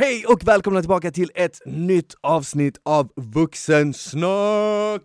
[0.00, 5.02] Hej och välkomna tillbaka till ett nytt avsnitt av Vuxensnack!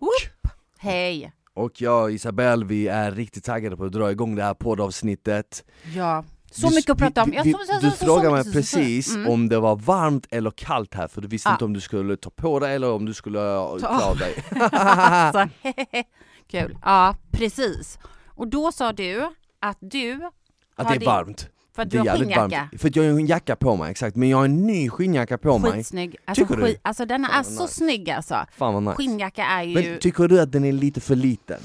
[0.78, 1.32] Hej!
[1.54, 5.64] Och jag Isabelle, vi är riktigt taggade på att dra igång det här poddavsnittet.
[5.94, 7.30] Ja, så mycket att prata om.
[7.30, 9.28] vi- vi- så- Du frågade mig precis Mm.
[9.32, 11.52] om det var varmt eller kallt här, för du visste Ja.
[11.52, 14.44] inte om du skulle ta på dig eller om du skulle Ta- klara dig.
[14.72, 15.48] Alltså,
[16.50, 16.78] Kul.
[16.84, 17.98] Ja, precis.
[18.26, 20.30] Och då sa du att du,
[20.76, 21.48] Att det är din- varmt.
[21.76, 22.80] För att du har skinnjacka, varmt.
[22.80, 24.16] För att jag har en jacka på mig, exakt.
[24.16, 25.72] Men jag har en ny skinnjacka på mig.
[25.72, 26.16] skitsnygg.
[26.24, 26.76] Alltså, Tycker du?
[26.82, 27.74] alltså den är så nice.
[27.74, 28.46] snygg alltså.
[28.58, 28.96] Fan vad nice.
[28.96, 29.74] Skinnjacka är ju...
[29.74, 31.60] Men tycker du att den är lite för liten?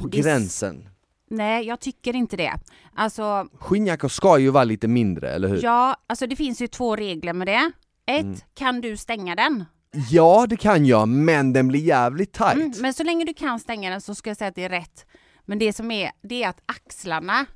[0.00, 0.88] På Det är s- gränsen.
[1.30, 2.52] Nej, jag tycker inte det.
[2.94, 5.60] Alltså, Skinnjackor ska ju vara lite mindre, eller hur?
[5.62, 7.72] ja, alltså det finns ju två regler med det.
[8.06, 8.36] Ett, Mm.
[8.54, 9.64] kan du stänga den?
[10.10, 12.54] Ja, det kan jag, men den blir jävligt tight.
[12.54, 14.68] Mm, men så länge du kan stänga den så ska jag säga att det är
[14.68, 15.06] rätt.
[15.44, 17.46] Men det som är, det är att axlarna,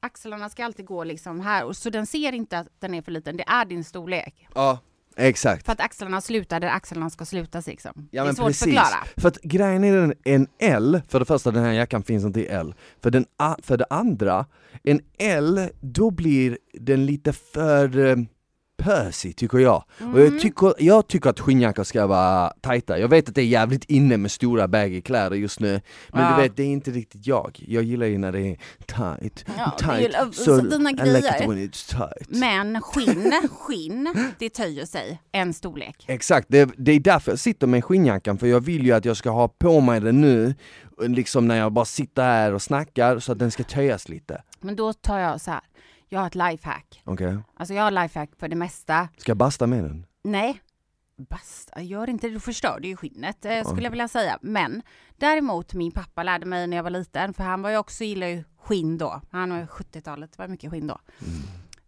[0.00, 3.12] axlarna ska alltid gå liksom här, och så den ser inte att den är för
[3.12, 4.48] liten, det är din storlek.
[4.54, 4.78] Ja,
[5.16, 5.66] exakt.
[5.66, 8.08] För att axlarna slutar där axlarna ska slutas liksom.
[8.10, 8.62] Ja det är svårt precis.
[8.62, 9.04] att förklara.
[9.16, 12.40] För att grejen är den, en L, för det första den här jackan finns inte
[12.40, 13.26] i L, för, den,
[13.62, 14.46] för det andra,
[14.82, 18.16] en L, då blir den lite för eh,
[18.84, 19.84] pösig tycker jag.
[19.98, 20.24] Och Mm.
[20.24, 22.98] jag tycker, jag tycker att skinnjackor ska vara tajta.
[22.98, 26.36] Jag vet att det är jävligt inne med stora baggy kläder just nu, men Ja.
[26.36, 27.64] du vet det är inte riktigt jag.
[27.68, 31.46] Jag gillar ju när det är tight, Ja, tight, gillar- så dina I like it
[31.46, 31.68] grejer.
[31.68, 32.28] tight.
[32.40, 36.04] Men skinn, skinn, det töjer sig en storlek.
[36.08, 39.16] Exakt, det, det är därför jag sitter med skinnjackan, för jag vill ju att jag
[39.16, 40.54] ska ha på mig den nu,
[41.00, 44.42] liksom när jag bara sitter här och snackar, så att den ska töjas lite.
[44.60, 45.60] Men då tar jag så här.
[46.12, 47.02] Jag har ett lifehack.
[47.04, 47.38] Okej?
[47.56, 49.08] Alltså jag har lifehack för det mesta.
[49.16, 50.06] Ska jag basta med den?
[50.24, 50.60] Nej,
[51.16, 54.38] basta, gör inte det, du förstör ju skinnet eh, skulle jag vilja säga.
[54.42, 54.82] Men
[55.18, 58.26] däremot min pappa lärde mig när jag var liten, för han var ju också, gillar
[58.26, 59.20] ju skinn då.
[59.30, 60.98] Han var ju 70-talet, det var mycket skinn då.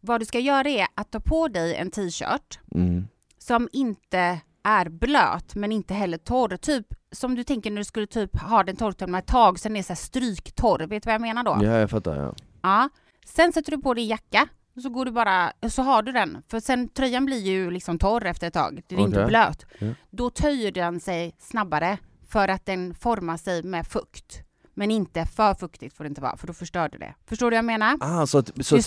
[0.00, 3.08] Vad du ska göra är att ta på dig en t-shirt Mm.
[3.38, 6.56] som inte är blöt men inte heller torr.
[6.56, 9.76] Typ som du tänker när du skulle typ ha den torrtömma ett tag, sen är
[9.76, 10.86] det så här stryktorr.
[10.86, 11.58] Vet du vad jag menar då?
[11.62, 12.16] Ja, jag fattar.
[12.16, 12.34] Ja.
[12.62, 12.88] Ja.
[13.26, 14.48] Sen sätter du på din jacka,
[14.82, 16.42] så går du bara, så har du den.
[16.50, 19.26] För sen tröjan blir ju liksom torr efter ett tag, den är inte Okej.
[19.28, 19.66] blöt.
[19.78, 19.86] Ja.
[20.10, 24.38] Då töjer den sig snabbare för att den formar sig med fukt.
[24.74, 27.14] Men inte för fuktigt får det inte vara, för då förstör du det.
[27.26, 27.96] Förstår du vad jag menar?
[28.00, 28.78] Ah, så att, så,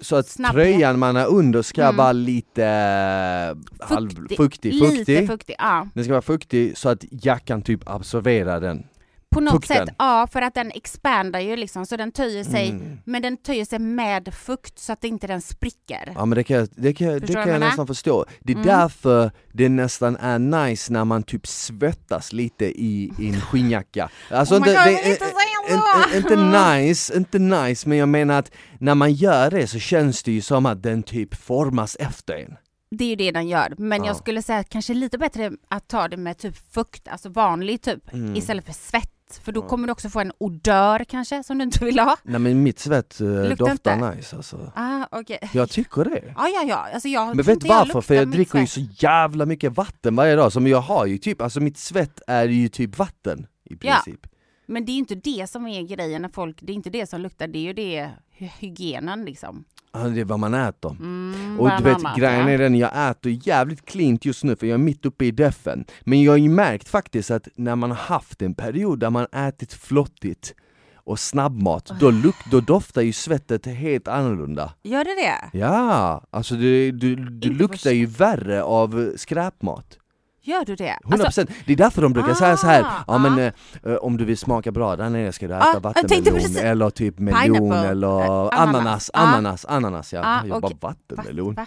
[0.00, 1.96] så att tröjan man har under ska Mm.
[1.96, 2.64] vara lite
[3.80, 4.36] eh, halv, Fuktig.
[4.36, 5.26] fuktig, Lite fuktig.
[5.26, 5.88] fuktig, ja.
[5.94, 8.86] Den ska vara fuktig så att jackan typ absorberar den.
[9.32, 9.86] På något Fukten.
[9.86, 12.98] sätt, ja, för att den expandar ju liksom, så den töjer sig, Mm.
[13.04, 16.12] men den töjer sig med fukt så att inte den spricker.
[16.14, 17.58] Ja men det kan jag, det kan, det kan jag menar?
[17.66, 18.24] nästan förstå.
[18.40, 18.66] Det är Mm.
[18.66, 24.08] därför det nästan är nice när man typ svettas lite i, i en skinnjacka.
[24.30, 25.24] Alltså Oh inte, God, det, inte
[26.16, 26.36] inte, inte
[26.76, 30.40] nice, inte nice, men jag menar att när man gör det så känns det ju
[30.40, 32.56] som att den typ formas efter en.
[32.90, 34.06] Det är ju det den gör, men Ja.
[34.06, 37.82] jag skulle säga att kanske lite bättre att ta det med typ fukt, alltså vanlig
[37.82, 38.36] typ, Mm.
[38.36, 39.08] istället för svett.
[39.38, 39.68] För då Ja.
[39.68, 42.16] kommer du också få en odör kanske, som du inte vill ha.
[42.22, 44.14] Nej men mitt svett Luktar doftar inte?
[44.16, 44.72] nice alltså.
[44.74, 45.38] Ah, okej.
[45.54, 46.34] Jag tycker det.
[46.36, 46.88] Ja, ja, ja.
[46.94, 47.86] Alltså jag Men vet du varför?
[47.92, 51.18] För luktar jag dricker ju så jävla mycket vatten varje dag, som jag har ju
[51.18, 53.94] typ, alltså mitt svett är ju typ vatten i Ja.
[54.04, 54.26] princip.
[54.66, 57.06] Men det är ju inte det som är grejen när folk, det är inte det
[57.06, 59.64] som luktar, det är ju det hy- hygienen liksom.
[59.92, 60.90] Ja, det är vad man äter.
[60.90, 64.66] Mm, Och du vet, annat, grejen är den, jag äter jävligt cleant just nu för
[64.66, 65.84] jag är mitt uppe i defen.
[66.00, 69.26] Men jag har ju märkt faktiskt att när man har haft en period där man
[69.32, 70.54] ätit flottigt
[71.04, 74.72] och snabbmat, då, luk, då doftar ju svettet helt annorlunda.
[74.82, 75.58] Gör det det?
[75.58, 79.98] Ja, alltså du, du, du luktar ju värre av skräpmat.
[80.44, 80.96] Gör du det?
[81.04, 83.40] 100%, Alltså, det är därför de brukar säga så här, Ah, ja men ah.
[83.40, 83.52] eh,
[83.92, 86.90] eh, om du vill smaka bra där nere ska du Ah, äta tänkte vattenmelon eller
[86.90, 88.30] typ melon Pineapple, eller eh,
[88.60, 89.10] ananas, ananas.
[89.14, 89.20] Ah.
[89.22, 90.20] ananas, ananas ja.
[90.24, 90.78] Ah, jag bara okej.
[90.80, 91.54] vattenmelon.
[91.54, 91.66] Va?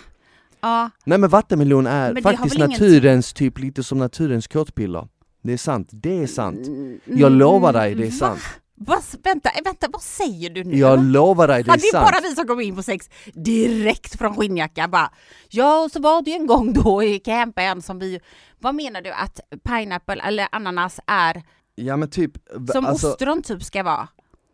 [0.62, 5.08] Ja, Nej men vattenmelon är Men faktiskt ingen- naturens, typ lite som naturens kortpiller.
[5.44, 6.68] Det är sant, det är sant.
[6.68, 8.38] Mm, Jag lovar dig, det är va?
[8.78, 8.88] Sant.
[9.14, 10.78] Vad, vänta, eh, vänta, vad säger du nu?
[10.78, 12.06] Jag lovar dig, det är det är sant.
[12.12, 15.12] bara vi som kommer in på sex direkt från skinnjacka bara.
[15.50, 18.20] Ja, och så var det ju en gång då i campen som vi...
[18.60, 21.44] Vad menar du att pineapple eller ananas är
[21.76, 22.32] Ja men typ,
[22.74, 24.08] som alltså, ostron typ ska vara?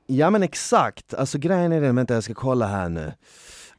[0.08, 3.14] ja men exakt, alltså grejen är den, vänta jag ska kolla här nu.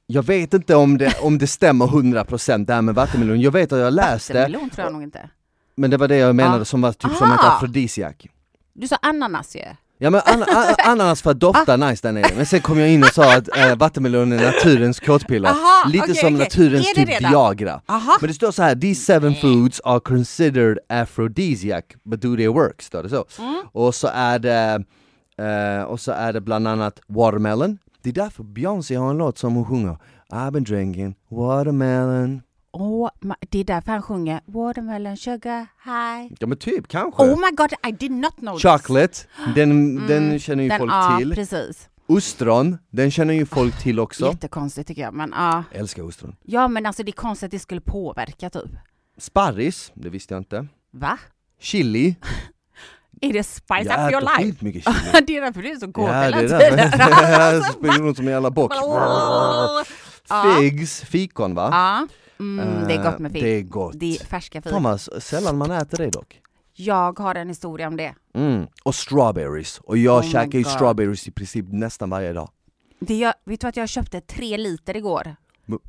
[0.07, 3.73] Jag vet inte om det, om det stämmer 100% det här med vattenmelon, jag vet
[3.73, 5.31] att jag läste, Vattenmelon tror jag nog inte.
[5.75, 6.65] men det var det jag menade Ja.
[6.65, 7.57] som var typ som ett Aha.
[7.57, 8.27] afrodisiak.
[8.73, 9.61] Du sa ananas ju.
[9.61, 9.77] Ja
[10.11, 13.03] men an, an, ananas för att dofta nice där nere, men sen kom jag in
[13.03, 15.49] och sa att äh, vattenmelon är naturens kåtpiller.
[15.49, 16.39] Aha, Lite okej, som okej.
[16.39, 17.29] naturens typ då?
[17.29, 17.81] Viagra.
[17.87, 18.17] Aha.
[18.21, 22.83] Men det står så här, these seven foods are considered aphrodisiac, but do they work?
[22.83, 23.25] Står det så.
[23.39, 23.63] Mm.
[23.73, 24.85] Och så är det,
[25.39, 27.79] eh, och så är det bland annat watermelon.
[28.03, 29.97] Det är därför Beyoncé har en låt som hon sjunger
[30.33, 36.33] I've been drinking watermelon Ma- det är därför han sjunger Watermelon sugar high.
[36.41, 37.23] Ja men typ, kanske.
[37.23, 38.63] Oh my god, I did not know this.
[38.63, 39.19] Chocolate,
[39.55, 41.35] den, den Mm, känner ju Den, folk ja, till.
[41.35, 41.89] precis.
[42.07, 44.27] Ostron, den känner ju folk till också.
[44.27, 45.65] Jättekonstigt tycker jag, men ja.
[45.71, 46.37] Jag älskar ostron.
[46.43, 48.71] Ja, men alltså det är konstigt att det skulle påverka typ.
[49.19, 50.67] Sparris, det visste jag inte.
[50.91, 51.19] Va?
[51.61, 52.15] Chili,
[53.21, 54.43] Är det spice jag up your life?
[54.43, 55.25] skitmycket chili.
[55.27, 57.63] det är därför du är så ja, kåt det hela tiden.
[57.63, 58.73] Så springer runt som en jävla bock.
[58.75, 59.85] Ja.
[60.61, 61.69] Figs, fikon va?
[61.73, 62.07] Ja,
[62.61, 63.43] mm, det är gott med Eh, fig.
[63.43, 63.93] Det är gott.
[64.01, 64.63] Det är färska.
[64.63, 66.41] Fan vad sällan man äter det dock.
[66.75, 68.15] Jag har en historia om det.
[68.35, 68.67] Mm.
[68.83, 69.79] Och strawberries.
[69.79, 72.51] Och jag Oh käkar ju strawberries i princip nästan varje dag.
[73.01, 75.37] det jag, vet du att jag köpte tre liter igår?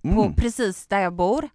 [0.04, 0.16] Mm.
[0.16, 1.50] På precis där jag bor.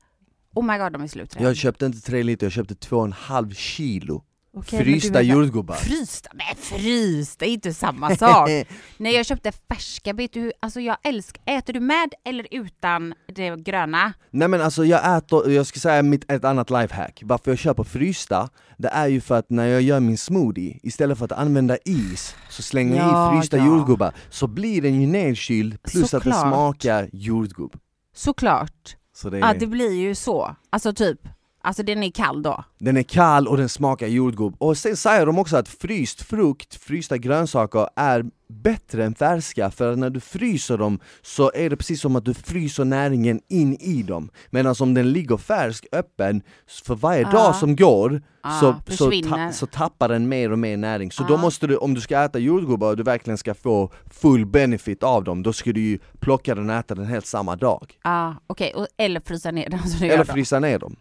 [0.54, 1.46] Oh my god, de är slut redan.
[1.46, 4.22] Jag köpte inte tre liter, jag köpte två och en halv kilo
[4.54, 5.74] Okej, frysta jordgubbar.
[5.74, 6.30] Frysta?
[6.34, 8.48] Men frysta är inte samma sak.
[8.96, 10.12] Nej, jag köpte färska.
[10.12, 14.12] Vet du, alltså jag älskar, äter du med eller utan det gröna?
[14.30, 17.84] Nej men alltså jag äter, jag ska säga mitt, ett annat lifehack, varför jag köper
[17.84, 18.48] frysta,
[18.78, 22.34] det är ju för att när jag gör min smoothie, istället för att använda is,
[22.50, 23.66] så slänger jag Ja, i frysta ja.
[23.66, 26.40] jordgubbar, så blir den ju nedkyld plus att den Såklart.
[26.52, 27.76] smakar jordgubb.
[28.14, 28.96] Såklart.
[29.16, 30.56] Så det är, Ja, det blir ju så.
[30.70, 31.20] Alltså typ,
[31.68, 32.64] alltså den är kall då.
[32.78, 34.56] Den är kall och den smakar jordgubb.
[34.58, 39.96] Och sen säger de också att fryst frukt, frysta grönsaker är bättre än färska för
[39.96, 44.02] när du fryser dem så är det precis som att du fryser näringen in i
[44.02, 44.30] dem.
[44.50, 46.42] Medan om den ligger färsk, öppen,
[46.84, 47.30] för varje Ja.
[47.30, 51.12] dag som går Ja, så, så, ta, så tappar den mer och mer näring.
[51.12, 51.26] Så Ja.
[51.28, 55.02] då måste du, om du ska äta jordgubbar och du verkligen ska få full benefit
[55.02, 57.94] av dem, då ska du ju plocka den och äta den helt samma dag.
[58.04, 58.72] Ja, okej.
[58.74, 59.70] och Eller frysa ner
[60.00, 60.96] du Eller frysa ner dem.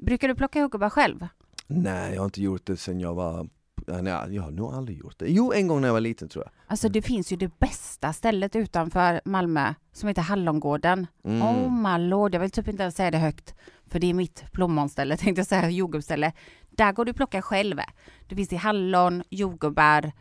[0.00, 1.26] Brukar du plocka jordgubbar själv?
[1.66, 3.48] Nej, jag har inte gjort det sen jag var...
[3.86, 5.28] Nej, jag har nog aldrig gjort det.
[5.28, 6.52] Jo, en gång när jag var liten tror jag.
[6.66, 11.06] Alltså det finns ju det bästa stället utanför Malmö som heter Hallongården.
[11.24, 11.42] Mm.
[11.42, 13.54] Oh my lord, jag vill typ inte ens säga det högt.
[13.86, 16.32] För det är mitt plommonställe, tänkte jag säga, jordgubbsställe.
[16.70, 17.80] Där går du plocka själv.
[18.28, 20.12] Det finns i hallon, jordgubbar,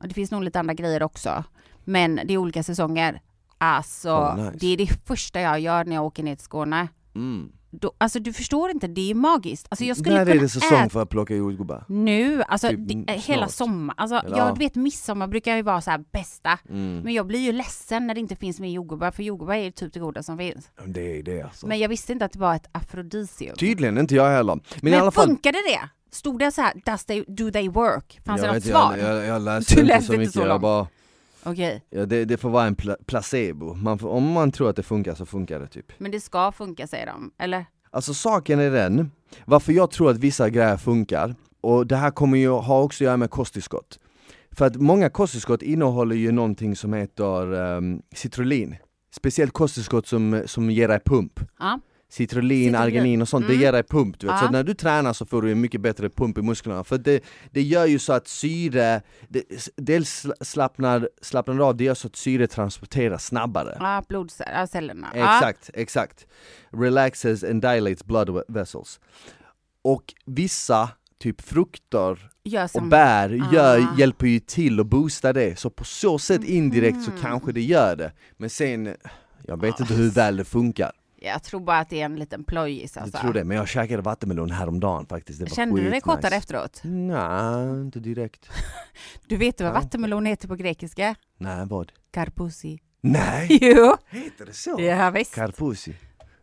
[0.00, 1.44] och det finns nog lite andra grejer också.
[1.84, 3.20] Men det är olika säsonger.
[3.58, 4.56] Alltså, vad nice.
[4.60, 6.88] det är det första jag gör när jag åker ner till Skåne.
[7.14, 7.52] Mm.
[7.80, 9.66] Då, alltså du förstår inte, det är magiskt.
[9.70, 11.84] Alltså jag skulle När är det säsong för att plocka jordgubbar?
[11.88, 13.50] nu, alltså Typ det, n- hela snart.
[13.68, 13.94] sommar.
[13.98, 14.54] Alltså, Eller, jag ja.
[14.54, 16.58] vet midsommar brukar ju vara så här bästa.
[16.68, 17.00] Mm.
[17.00, 19.92] Men jag blir ju ledsen när det inte finns mer jordgubbar, för jordgubbar är typ
[19.92, 20.70] det goda som finns.
[20.86, 21.66] Det är det alltså.
[21.66, 23.56] Men jag visste inte att det var ett afrodisium.
[23.56, 24.54] Tydligen inte jag heller.
[24.54, 25.26] Men, Men i alla fall...
[25.26, 25.80] funkade det?
[26.10, 28.20] Stod det så här, does they, do they work?
[28.24, 28.96] Fanns det jag, något vet, svar?
[28.96, 30.86] jag, jag, jag läste Du inte läste så inte mycket, så jag bara...
[31.46, 33.74] Okej, Ja, det, det får vara en pla placebo.
[33.74, 35.92] Man får, om man tror att det funkar så funkar det typ.
[35.98, 37.66] men det ska funka säger de, eller?
[37.90, 39.10] Alltså saken är den,
[39.44, 43.06] varför jag tror att vissa grejer funkar, och det här kommer ju ha också att
[43.06, 43.98] göra med kosttillskott.
[44.50, 48.76] För att många kosttillskott innehåller ju någonting som heter um, citrulin.
[49.10, 51.40] Speciellt kosttillskott som, som ger dig pump.
[51.58, 51.80] Ja.
[52.08, 52.74] Citrulin, Citrulin.
[52.74, 53.56] arginin och sånt, Mm.
[53.56, 54.18] det ger dig pump.
[54.20, 54.38] Du vet.
[54.38, 54.50] Så Ja.
[54.50, 56.84] när du tränar så får du en mycket bättre pump i musklerna.
[56.84, 59.42] För det, det gör ju så att syre, det,
[59.76, 63.76] dels sla- slappnar, slappnar av, det gör så att syre transporteras snabbare.
[63.80, 65.08] Ja, blodcellerna.
[65.14, 65.36] Ja.
[65.36, 66.26] Exakt, exakt.
[66.72, 69.00] Relaxes and dilates blood vessels.
[69.82, 70.88] Och vissa,
[71.18, 72.88] typ frukter Gör och som...
[72.88, 73.94] bär, gör, Ah.
[73.98, 75.58] hjälper ju till att boosta det.
[75.58, 77.20] Så på så sätt indirekt så Mhm.
[77.20, 78.12] kanske det gör det.
[78.36, 78.94] Men sen,
[79.42, 79.82] jag vet Ah.
[79.82, 80.92] inte hur väl det funkar.
[81.26, 83.16] Jag tror bara att det är en liten plojis alltså.
[83.16, 85.38] Jag tror det, men jag käkade vattenmelon häromdagen faktiskt.
[85.38, 86.80] Det var Kände du dig kåtare efteråt?
[86.84, 88.50] Nej, inte direkt.
[89.28, 89.74] Du vet vad Ja.
[89.74, 91.14] vattenmelon heter på grekiska?
[91.38, 91.92] Nej, vad?
[92.10, 92.78] Karpusi.
[93.00, 93.96] Nej, Jo!
[94.10, 94.76] heter det så?
[94.80, 95.34] Ja, visst.
[95.34, 95.94] Karpusi.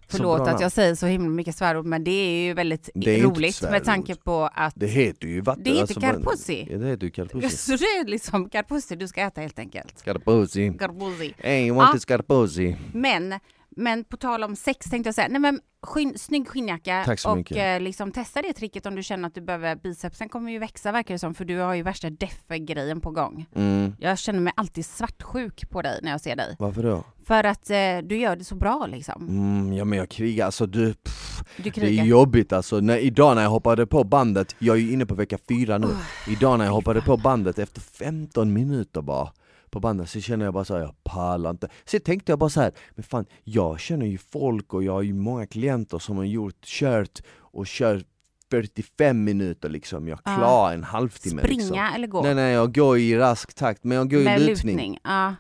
[0.08, 3.62] Förlåt att jag säger så himla mycket svärord, men det är ju väldigt är roligt
[3.62, 4.74] med tanke på att...
[4.76, 5.64] Det heter ju vatten...
[5.64, 6.68] Det heter vad- karpusi.
[6.72, 7.50] Ja, det heter ju karpusi.
[7.58, 10.00] Så det är liksom karpusi du ska äta helt enkelt.
[10.00, 10.74] Scarposi.
[10.80, 11.34] Karpusi.
[11.38, 11.98] Hey, you want Ja.
[11.98, 12.76] a scarposi?
[12.94, 13.40] Men,
[13.76, 17.82] men på tal om sex tänkte jag säga, nej men skinn, snygg skinnjacka och eh,
[17.82, 21.14] liksom testa det tricket om du känner att du behöver bicepsen kommer ju växa verkar
[21.16, 23.46] det som, för du har ju värsta deffe-grejen på gång.
[23.56, 23.96] Mm.
[24.00, 26.56] Jag känner mig alltid svartsjuk på dig när jag ser dig.
[26.60, 27.04] Varför då?
[27.26, 29.28] För att eh, du gör det så bra liksom.
[29.28, 32.04] Mm, ja men jag krigar, alltså du, pff, Du det krigar.
[32.04, 32.80] är jobbigt alltså.
[32.80, 35.88] När, idag när jag hoppade på bandet, jag är ju inne på vecka fyra nu,
[36.28, 39.30] idag när jag hoppade på bandet efter 15 minuter bara
[39.74, 41.68] på bandet så känner jag bara så här, jag pallar inte.
[41.86, 45.02] Så tänkte jag bara så här, men fan jag känner ju folk och jag har
[45.02, 48.04] ju många klienter som har gjort, kört och kört
[48.52, 50.36] 45 minuter liksom, jag Ja.
[50.38, 51.78] klarar en halvtimme Springa liksom.
[51.96, 52.22] eller gå?
[52.22, 54.76] Nej nej, jag går i rask takt, men jag går i Med lutning.
[54.76, 55.00] lutning.
[55.04, 55.36] Ja.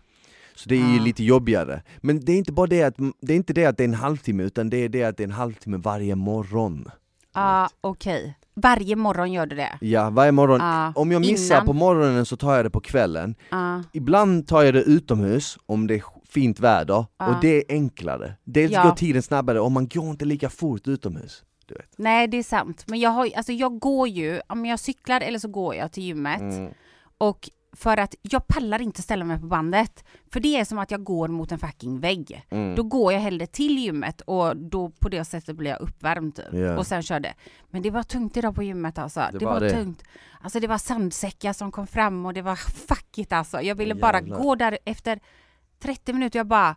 [0.56, 1.04] Så det är ju Ja.
[1.04, 1.82] lite jobbigare.
[2.02, 3.94] Men det är inte bara det att, det är inte det att det är en
[3.94, 6.90] halvtimme, utan det är det att det är en halvtimme varje morgon.
[7.34, 8.36] Ja, okej.
[8.56, 9.78] Varje morgon gör du det?
[9.82, 10.60] Ja, varje morgon.
[10.60, 11.66] Ja, Om jag missar innan.
[11.66, 13.36] på morgonen så tar jag det på kvällen.
[13.52, 13.84] Ja.
[13.94, 17.28] Ibland tar jag det utomhus om det är fint väder, Ja.
[17.28, 18.34] och det är enklare.
[18.44, 18.84] Dels Ja.
[18.84, 21.44] går tiden snabbare och man går inte lika fort utomhus.
[21.66, 21.94] Du vet.
[21.98, 25.40] Nej det är sant, men jag, har, alltså jag går ju, om jag cyklar eller
[25.40, 26.72] så går jag till gymmet Mm.
[27.18, 30.04] och för att jag pallar inte ställa mig på bandet
[30.34, 32.46] för det är som att jag går mot en fucking vägg.
[32.50, 32.76] Mm.
[32.76, 36.46] Då går jag hellre till gymmet och då på det sättet blir jag uppvärmd typ.
[36.52, 36.78] Ja.
[36.78, 37.34] och sen kör det.
[37.70, 39.20] Men det var tungt idag på gymmet alltså.
[39.32, 39.70] Det, Det var, det.
[39.70, 40.04] tungt.
[40.42, 43.62] Alltså det var sandsäckar som kom fram och det var fuck it alltså.
[43.62, 44.38] Jag ville bara Jävlar.
[44.38, 45.20] gå där efter
[45.82, 46.76] 30 minuter, jag bara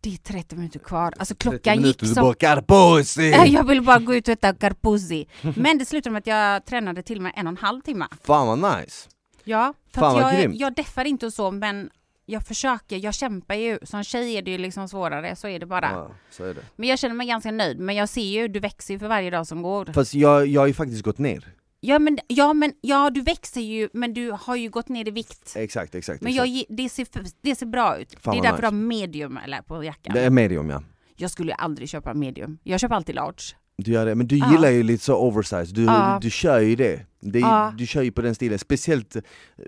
[0.00, 1.14] det är 30 minuter kvar.
[1.18, 2.34] Alltså 30 klockan gick som
[2.66, 5.26] bara Jag ville bara gå ut och äta carpuzzi.
[5.56, 8.06] Men det slutade med att jag tränade till mig en och en halv timme.
[8.24, 9.08] Fan vad nice!
[9.48, 10.56] Ja, för Fan, vad jag, grymt.
[10.56, 11.90] jag deffar inte och så men
[12.26, 13.78] jag försöker, jag kämpar ju.
[13.82, 15.90] Som tjej är det ju liksom svårare, så är det bara.
[15.90, 16.60] Ja, så är det.
[16.76, 17.78] Men jag känner mig ganska nöjd.
[17.78, 19.84] Men jag ser ju, du växer ju för varje dag som går.
[19.92, 21.54] Fast jag, jag har ju faktiskt gått ner.
[21.80, 25.10] Ja men, ja men, ja du växer ju men du har ju gått ner i
[25.10, 25.52] vikt.
[25.56, 26.20] Exakt, exakt.
[26.22, 26.48] Men exakt.
[26.48, 27.06] jag, det, ser,
[27.42, 28.14] det ser bra ut.
[28.20, 30.14] Fan, det är därför du har medium eller på jackan.
[30.14, 30.82] Det är medium ja.
[31.16, 32.58] Jag skulle ju aldrig köpa medium.
[32.62, 33.42] Jag köper alltid large.
[33.82, 34.50] Du gör det, men du Ja.
[34.52, 36.18] gillar ju lite så oversize, du, Ja.
[36.22, 37.00] du kör ju det.
[37.20, 37.74] det Ja.
[37.78, 39.22] Du kör ju på den stilen, speciellt eh,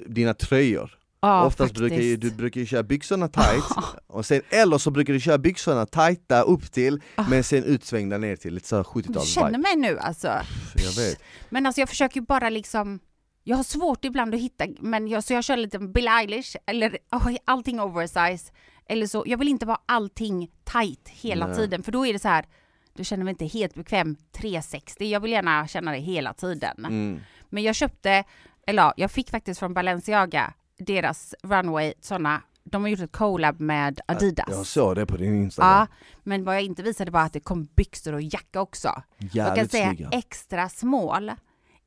[0.06, 0.96] dina tröjor.
[1.22, 1.78] Ja, Oftast faktiskt.
[1.78, 3.64] brukar ju, du brukar ju köra byxorna tight,
[4.06, 8.36] och sen, eller så brukar du köra byxorna tajta upp till men sen utsvängda ner
[8.36, 10.26] till, lite så Du 70-tals känner mig nu alltså.
[10.74, 11.22] Jag vet.
[11.50, 13.00] Men alltså jag försöker ju bara liksom
[13.44, 16.98] jag har svårt ibland att hitta, men jag, så jag kör lite Bill Eilish eller
[17.12, 18.52] oh, allting oversize.
[18.88, 21.56] Eller så, jag vill inte vara allting tight hela Nej.
[21.56, 22.44] tiden för då är det så här,
[22.94, 25.04] du känner mig inte helt bekväm 360.
[25.04, 26.76] Jag vill gärna känna det hela tiden.
[26.78, 27.20] Mm.
[27.48, 28.24] Men jag köpte,
[28.66, 33.60] eller ja, jag fick faktiskt från Balenciaga deras runway sådana, de har gjort ett collab
[33.60, 34.48] med Adidas.
[34.50, 35.70] Jag såg det på din Instagram.
[35.70, 35.86] Ja,
[36.22, 39.02] men vad jag inte visade var att det kom byxor och jacka också.
[39.18, 40.08] Jag kan Jävligt säga snygga.
[40.12, 41.32] extra small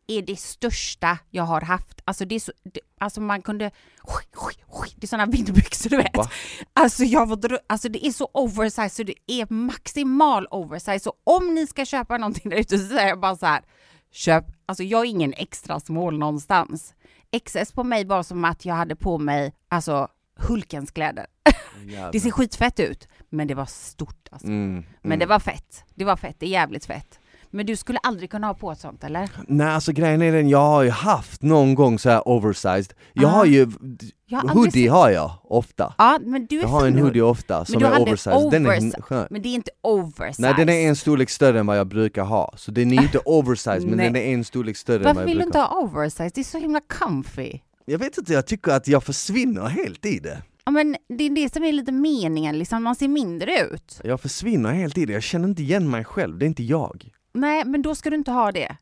[0.08, 2.02] är det största jag har haft.
[2.06, 3.72] Alltså, det är så, det, alltså man kunde...
[4.96, 6.18] Det är sådana vindbyxor du vet.
[6.18, 6.30] Va?
[6.74, 11.00] Alltså, jag var, alltså det är så oversize så det är maximal oversize.
[11.00, 13.62] Så om ni ska köpa någonting där ute så säger jag bara så här.
[14.12, 16.94] Köp, alltså jag är ingen extra small någonstans.
[17.46, 20.08] XS på mig var som att jag hade på mig alltså
[20.40, 21.26] Hulkens kläder.
[21.86, 22.12] Jävlar.
[22.12, 24.48] Det ser skitfett ut, men det var stort alltså.
[24.48, 25.20] Mm, Men mm.
[25.20, 25.84] det var fett.
[25.96, 27.20] Det var fett, det är jävligt fett.
[27.56, 29.30] Men du skulle aldrig kunna ha på ett sånt eller?
[29.48, 33.26] Nej alltså grejen är den, jag har ju haft någon gång så här oversized, jag
[33.26, 33.30] Ah.
[33.30, 33.72] har ju,
[34.26, 35.94] Jag har hoodie sett- har jag ofta.
[35.98, 39.02] Ja, men du är Jag har en hoodie ofta som är oversized, den är overs-
[39.02, 39.28] skön.
[39.30, 40.42] Men det är inte oversize.
[40.42, 43.20] Nej den är en storlek större än vad jag brukar ha, så den är inte
[43.26, 45.74] oversized men den är en storlek större än Varför vad jag vill du brukar inte
[45.74, 45.82] ha.
[45.82, 46.32] ha oversize?
[46.36, 47.60] Det är så himla comfy.
[47.86, 50.42] Jag vet inte, jag tycker att jag försvinner helt i det.
[50.66, 52.84] Ja, men det är det som är lite meningen, liksom.
[52.84, 54.02] man ser mindre ut.
[54.04, 57.10] Jag försvinner helt i det, jag känner inte igen mig själv, det är inte jag.
[57.34, 58.76] Nej, men då ska du inte ha det.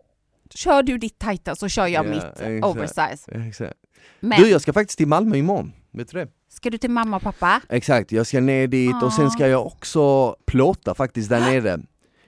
[0.55, 2.65] Kör du ditt tajta så kör jag Ja, mitt exakt.
[2.65, 3.31] oversize.
[3.47, 3.73] Exakt.
[4.19, 6.27] Men Du jag ska faktiskt till Malmö imorgon, vet du det?
[6.49, 7.61] ska du till mamma och pappa?
[7.69, 9.29] Exakt, jag ska ner dit och sen Ah.
[9.29, 11.79] ska jag också plåta faktiskt där nere.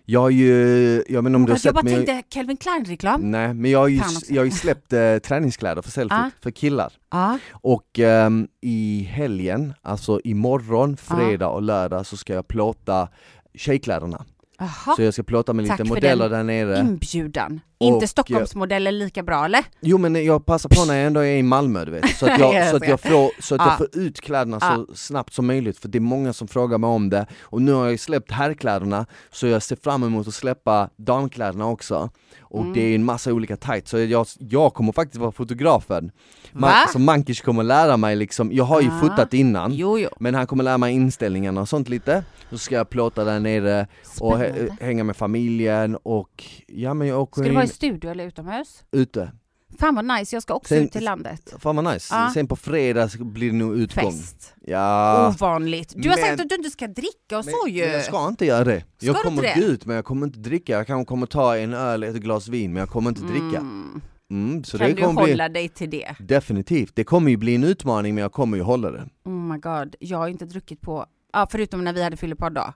[0.05, 2.35] Jag har ju, jag vet inte om du har jag sett bara men jag, tänkte
[2.35, 3.21] Calvin Klein-reklam.
[3.31, 4.33] Nej men jag har ju, Fan också.
[4.33, 6.29] jag har ju släppt eh, träningskläder för selfie, Ah.
[6.41, 6.93] för killar.
[7.11, 7.39] Ja.
[7.51, 11.15] Och ehm, i helgen, alltså imorgon, Ah.
[11.15, 13.07] fredag och lördag så ska jag plåta
[13.55, 14.25] tjejkläderna.
[14.63, 16.79] Jaha, Så jag ska plåta med Tack lite modeller där nere.
[16.79, 17.59] inbjudan.
[17.87, 19.63] Och, inte Stockholmsmodeller lika bra eller?
[19.81, 22.39] Jo men jag passar på när jag ändå är i Malmö du vet, så att
[22.39, 23.67] jag, så att jag, får, så att Ja.
[23.69, 26.87] jag får ut kläderna så snabbt som möjligt för det är många som frågar mig
[26.87, 30.89] om det och nu har jag släppt herrkläderna så jag ser fram emot att släppa
[30.97, 32.09] damkläderna också
[32.41, 32.73] och Mm.
[32.73, 36.11] det är en massa olika tights så jag, jag kommer faktiskt vara fotografen
[36.51, 36.73] Va?
[36.93, 38.99] Så Mankish kommer lära mig liksom, jag har ju Ah.
[39.01, 40.09] fotat innan Jo, jo.
[40.19, 43.87] men han kommer lära mig inställningarna och sånt lite, så ska jag plåta där nere
[44.19, 44.77] och Spännande.
[44.81, 48.83] hänga med familjen och ja men jag åker Ska in studio eller utomhus?
[48.91, 49.31] ute
[49.79, 51.53] Fan vad nice, jag ska också Sen- ut till landet.
[51.59, 52.31] Fan vad nice, Ja.
[52.33, 54.53] sen på fredag blir det nog utgång Fest.
[54.61, 55.93] Ja, Ovanligt.
[55.97, 57.81] Du har Men- sagt att du inte ska dricka och men, så ju.
[57.85, 58.83] men jag ska inte göra det.
[58.99, 59.61] jag du kommer gå det?
[59.65, 62.73] ut men jag kommer inte dricka, jag kanske kommer ta en öl, ett glas vin
[62.73, 63.57] men jag kommer inte dricka.
[63.57, 64.01] Mm.
[64.31, 66.15] Mm, så Kan det du kommer bli, hålla dig till det?
[66.19, 69.05] definitivt, det kommer ju bli en utmaning men jag kommer ju hålla det.
[69.25, 72.73] Oh my god, jag har inte druckit på, ja förutom när vi hade fyllepodd Ja.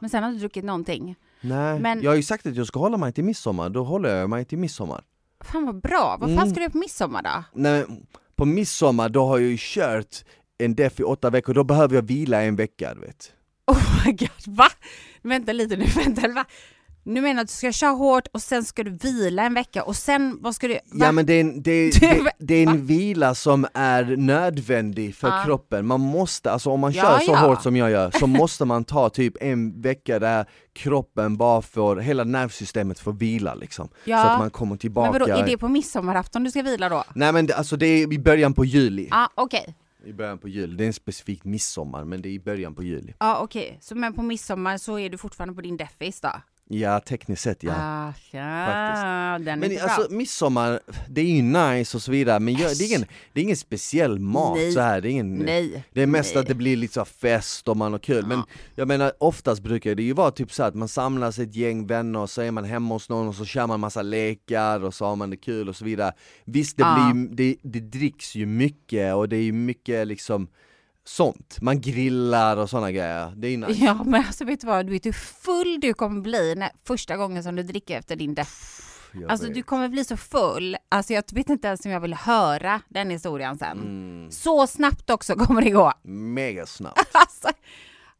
[0.00, 1.16] Men sen har jag inte druckit någonting.
[1.40, 4.16] Nej, Men- jag har ju sagt att jag ska hålla mig till midsommar, då håller
[4.16, 5.04] jag mig till midsommar.
[5.44, 6.46] Fan vad bra, vad fan Mm.
[6.50, 7.44] ska du göra på midsommar då?
[7.52, 8.06] Nej, men
[8.36, 10.24] på midsommar då har jag ju kört
[10.58, 13.32] en def i åtta veckor, då behöver jag vila en vecka du vet.
[13.66, 14.68] Oh my god, va?
[15.22, 16.44] Vänta lite nu, vänta, va?
[17.02, 19.82] Nu menar du att du ska köra hårt och sen ska du vila en vecka
[19.82, 20.74] och sen vad ska du...
[20.74, 20.80] Va?
[20.92, 25.14] Ja men det är en, det, är- det, det är en vila som är nödvändig
[25.14, 25.42] för Ja.
[25.44, 27.36] kroppen, man måste, alltså om man Ja, kör så ja.
[27.38, 31.96] hårt som jag gör, så måste man ta typ en vecka där kroppen bara får,
[31.96, 33.88] hela nervsystemet får vila liksom.
[34.04, 35.10] Så att man kommer tillbaka.
[35.12, 37.04] Men vadå, är det på midsommarafton du ska vila då?
[37.14, 39.08] Nej men det, alltså det är i början på juli.
[39.10, 39.74] Ja, okej.
[40.04, 42.82] I början på juli, det är en specifik midsommar men det är i början på
[42.82, 43.14] juli.
[43.18, 43.78] Ja, okej.
[43.80, 46.30] Så men på midsommar så är du fortfarande på din deffis då?
[46.72, 47.72] Ja tekniskt sett ja.
[47.76, 48.66] Ah, ja.
[48.66, 49.44] Faktiskt.
[49.46, 50.16] Den är Men inte alltså bra.
[50.16, 53.44] midsommar, det är ju nice och så vidare men jag, det, är ingen, det är
[53.44, 54.72] ingen speciell mat Nej.
[54.72, 55.00] så här.
[55.00, 55.84] det är ingen Nej.
[55.92, 56.40] Det är mest Nej.
[56.42, 58.42] att det blir lite så här fest och man har kul, men
[58.74, 62.18] jag menar oftast brukar det ju vara typ så att man samlas ett gäng vänner
[62.20, 65.04] och så är man hemma hos någon och så kör man massa lekar och så
[65.04, 66.12] har man det kul och så vidare
[66.44, 67.12] Visst det, Ja.
[67.14, 70.48] blir det, det dricks ju mycket och det är ju mycket liksom
[71.10, 74.66] sånt, man grillar och sådana grejer, det är ju nice Ja men alltså vet du
[74.66, 78.16] vad, du vet hur full du kommer bli när, första gången som du dricker efter
[78.16, 78.86] din deff.
[79.14, 79.54] Jag Alltså vet.
[79.54, 83.10] du kommer bli så full, alltså jag vet inte ens om jag vill höra den
[83.10, 83.78] historien sen.
[83.78, 85.92] mm, Så snabbt också kommer det gå.
[86.02, 87.48] Mega snabbt, Alltså,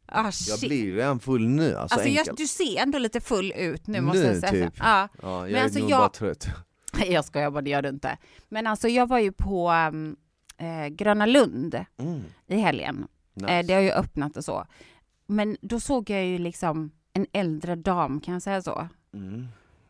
[0.05, 3.87] ah, jag blir redan full nu, alltså, Alltså jag, du ser ändå lite full ut
[3.87, 4.51] nu måste Nu, jag säga.
[4.69, 4.73] typ.
[4.79, 5.07] Ja.
[5.21, 6.47] Ja, jag Men är alltså, nog jag- bara trött
[7.07, 8.17] Jag skojar bara, det gör du inte.
[8.49, 10.15] Men alltså jag var ju på um,
[10.61, 13.07] eh, Gröna Lund mm, i helgen.
[13.33, 13.53] nice.
[13.53, 14.65] Eh, det har ju öppnat och så.
[15.27, 18.87] Men då såg jag ju liksom en äldre dam, kan jag säga så?
[19.13, 19.47] mm.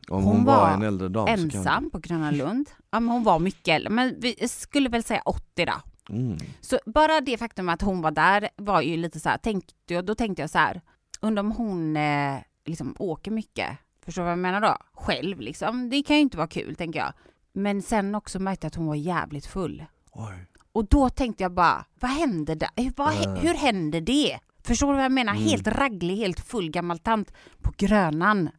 [0.09, 2.69] Om hon hon, var, var en äldre dam så kan Ensam på Gröna Lund.
[2.91, 5.73] Ja men hon var mycket äldre, men vi skulle väl säga 80 då.
[6.09, 6.37] mm.
[6.61, 10.05] Så bara det faktum att hon var där var ju lite så här, tänkte jag,
[10.05, 10.81] då tänkte jag så här,
[11.21, 13.77] undrar om hon eh, liksom åker mycket.
[14.05, 14.77] Förstår du vad jag menar då?
[14.93, 15.89] Själv liksom.
[15.89, 17.13] Det kan ju inte vara kul, tänker jag.
[17.53, 19.85] Men sen också märkte jag att hon var jävligt full.
[20.11, 20.45] Oj.
[20.73, 22.69] Och då tänkte jag bara, vad hände där?
[22.75, 24.39] Hur, vad, hur hände det?
[24.63, 25.33] Förstår du vad jag menar?
[25.33, 25.43] Mm.
[25.43, 28.49] Helt ragglig, helt full gammal tant på Grönan.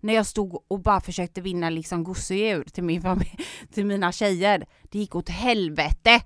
[0.00, 3.36] När jag stod och bara försökte vinna liksom gosedjur till, min familj,
[3.72, 4.66] till mina tjejer.
[4.82, 6.22] Det gick åt helvete.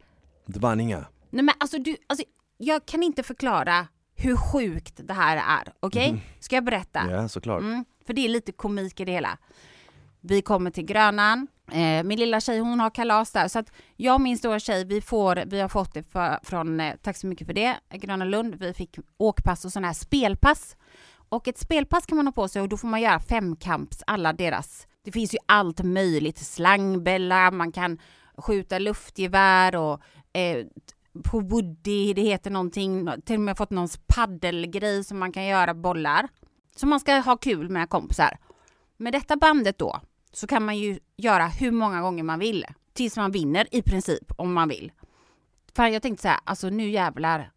[0.47, 1.05] Det vann inga?
[1.31, 2.25] Nej men alltså du, alltså,
[2.59, 3.87] jag kan inte förklara
[4.17, 6.23] hur sjukt det här är, okej?
[6.41, 7.11] Ska jag berätta?
[7.11, 9.39] Ja såklart Mm, för det är lite komik i det hela.
[10.27, 14.15] Vi kommer till Grönan, eh, min lilla tjej hon har kalas där, så att jag
[14.15, 17.27] och min stora tjej vi, får, vi har fått det för, från, eh, tack så
[17.27, 20.77] mycket för det, Gröna Lund, vi fick åkpass och sådana här spelpass.
[21.29, 24.33] Och ett spelpass kan man ha på sig och då får man göra femkamps, alla
[24.33, 27.99] deras, det finns ju allt möjligt, slangbella, man kan
[28.37, 30.01] skjuta luftgevär och
[30.33, 30.67] eh,
[31.25, 35.75] på Woody, det heter någonting, till och med fått någons paddelgrej som man kan göra
[35.75, 36.29] bollar.
[36.77, 38.39] Så man ska ha kul med kompisar.
[38.97, 40.01] Med detta bandet då,
[40.37, 42.65] så kan man ju göra hur många gånger man vill.
[42.93, 44.93] Tills man vinner i princip, om man vill.
[45.77, 47.51] För jag tänkte så här, alltså nu jävlar.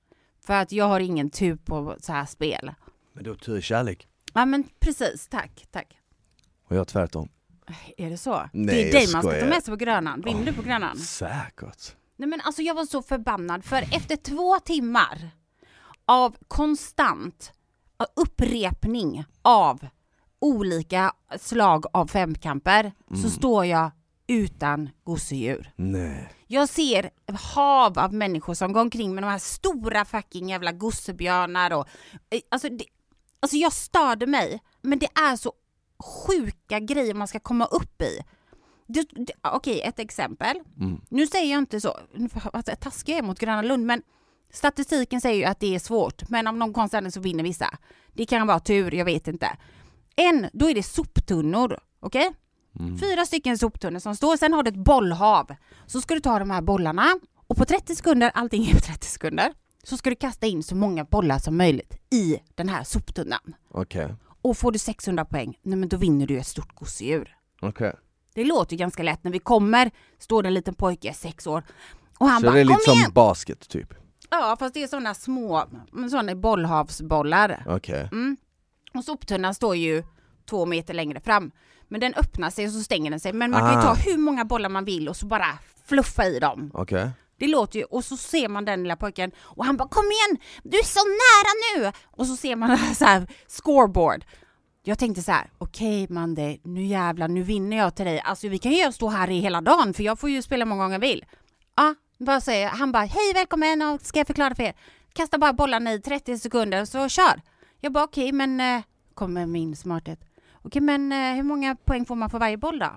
[0.46, 2.74] För att jag har ingen tur på så här spel.
[3.14, 5.98] Men då tur kärlek Ja men precis, tack, tack.
[6.68, 7.30] och jag tvärtom
[7.98, 8.50] Är det så?
[8.54, 10.22] Nej, det är dig man ska ta med sig på Grönan.
[10.22, 10.98] Vinner du på Grönan?
[10.98, 15.30] Säkert Nej men alltså jag var så förbannad för efter två timmar
[16.06, 17.52] av konstant
[18.02, 19.88] uh, upprepning av
[20.42, 22.92] olika slag av femkamper
[23.24, 23.92] så står jag
[24.28, 25.72] utan gosedjur.
[25.76, 27.10] Nej Jag ser
[27.56, 31.88] hav av människor som går omkring med de här stora fucking jävla gossebjörnar och
[32.30, 32.86] eh, alltså, det,
[33.40, 35.54] alltså jag störde mig men det är så
[36.28, 38.20] sjuka grejer man ska komma upp i.
[38.88, 40.58] Det- det- Okej, ett exempel.
[40.80, 41.02] mm.
[41.10, 41.98] Nu säger jag inte så,
[42.54, 44.02] alltså, taskig jag är mot Gröna Lund, men
[44.54, 47.78] statistiken säger ju att det är svårt, men av någon konstig anledning så vinner vissa.
[48.14, 49.58] Det kan vara tur, jag vet inte.
[50.18, 52.30] En, då är det soptunnor, okej?
[52.80, 52.98] Mm.
[53.00, 55.56] Fyra stycken soptunnor som står, sen har du ett bollhav.
[55.86, 59.06] Så ska du ta de här bollarna och på 30 sekunder, allting är på 30
[59.06, 59.54] sekunder,
[59.84, 63.56] så ska du kasta in så många bollar som möjligt i den här soptunnan.
[63.72, 67.36] Okej, Och får du 600 poäng, nej men då vinner du ett stort gosedjur.
[67.62, 67.94] okej
[68.34, 69.24] Det låter ju ganska lätt.
[69.24, 71.64] När vi kommer står det en liten pojke, sex år,
[72.18, 73.94] och han Så bara det är lite som basket typ?
[74.30, 75.66] Ja, fast det är sådana små,
[76.10, 77.64] sådana bollhavsbollar.
[77.68, 78.38] Okej, Mm.
[78.98, 80.04] Och soptunnan står ju
[80.50, 81.52] två meter längre fram.
[81.88, 83.34] Men den öppnar sig och så stänger den sig.
[83.34, 83.82] Men man kan ju Ah.
[83.82, 86.72] ta hur många bollar man vill och så bara fluffa i dem.
[86.74, 90.04] okej Det låter ju, och så ser man den lilla pojken och han bara kom
[90.06, 91.52] igen, du är så nära
[91.86, 91.92] nu!
[92.06, 94.26] Och så ser man så här scoreboard.
[94.84, 98.20] Jag tänkte så här, okej Mande, nu jävlar, nu vinner jag till dig.
[98.26, 100.84] Alltså vi kan ju stå här i hela dagen för jag får ju spela många
[100.84, 101.26] gånger jag vill.
[101.76, 102.70] Ja, vad säger jag?
[102.72, 104.74] Han bara, hej välkommen och ska jag förklara för er?
[105.14, 107.42] Kasta bara bollarna i 30 sekunder så kör.
[107.80, 108.82] Jag bara okej men, eh,
[109.14, 110.20] kommer min smarthet.
[110.62, 112.90] Okej men eh, hur många poäng får man för varje boll då?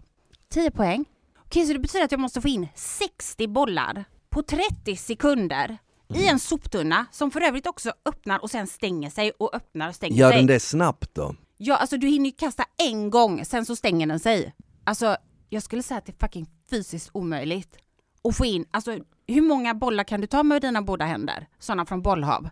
[0.48, 1.04] 10 poäng.
[1.38, 5.78] Okej så det betyder att jag måste få in 60 bollar på 30 sekunder
[6.14, 9.94] i en soptunna som för övrigt också öppnar och sen stänger sig och öppnar och
[9.94, 10.38] stänger Gör sig.
[10.38, 11.34] den det snabbt då?
[11.56, 14.54] Ja, alltså du hinner ju kasta en gång, sen så stänger den sig.
[14.84, 15.16] Alltså,
[15.48, 17.78] jag skulle säga att det är fucking fysiskt omöjligt
[18.24, 21.46] att få in, alltså hur många bollar kan du ta med dina båda händer?
[21.58, 22.48] Sådana från bollhav?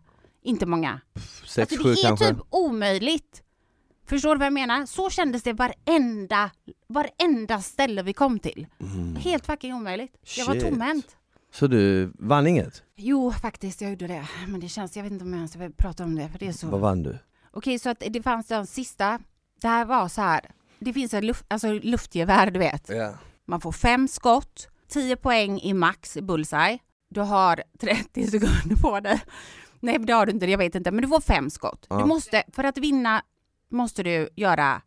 [0.49, 1.01] Inte många.
[1.47, 2.29] Sex, Alltså det är kanske?
[2.29, 3.43] typ omöjligt.
[4.07, 4.87] Förstår du vad jag menar?
[4.87, 6.51] Så kändes det varenda,
[6.89, 8.67] varenda ställe vi kom till.
[9.19, 10.17] Helt fucking omöjligt.
[10.37, 10.63] Jag var Mm.
[10.65, 10.73] Shit.
[10.75, 11.07] tomhänt.
[11.53, 12.83] Så du vann inget?
[12.97, 14.29] Jo, faktiskt, jag gjorde det.
[14.49, 16.47] Men det känns, jag vet inte om jag ens vill prata om det, för det
[16.47, 16.67] är så...
[16.67, 17.19] Vad vann du?
[17.51, 19.19] Okej, så att det fanns den sista.
[19.61, 20.41] Det här var så här.
[20.79, 22.89] Det finns en luft, alltså luftgevär, du vet.
[22.89, 23.15] Ja.
[23.47, 26.79] Man får fem skott, 10 poäng i max i bullseye.
[27.11, 29.21] Du har 30 sekunder på dig.
[29.81, 31.87] Nej, det har du inte, jag vet inte, men du får fem skott.
[31.91, 31.99] Ja.
[31.99, 33.23] Du måste, för att vinna
[33.71, 34.83] måste du göra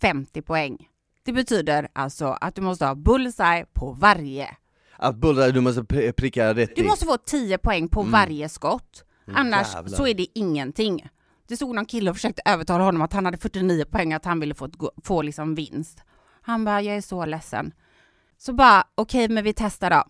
[0.00, 0.88] 50 poäng.
[1.24, 4.56] Det betyder alltså att du måste ha bullseye på varje.
[4.96, 9.04] Att bullseye, du måste pri- pricka rätt Du måste få 10 poäng på varje skott.
[9.26, 9.96] Mm, Annars jävlar.
[9.96, 11.08] så är det ingenting.
[11.48, 14.40] Det stod någon kille och försökte övertala honom att han hade 49 poäng, att han
[14.40, 14.68] ville få,
[15.04, 16.02] få liksom vinst.
[16.42, 17.72] Han bara, jag är så ledsen.
[18.38, 20.04] Så bara, okej men vi testar då.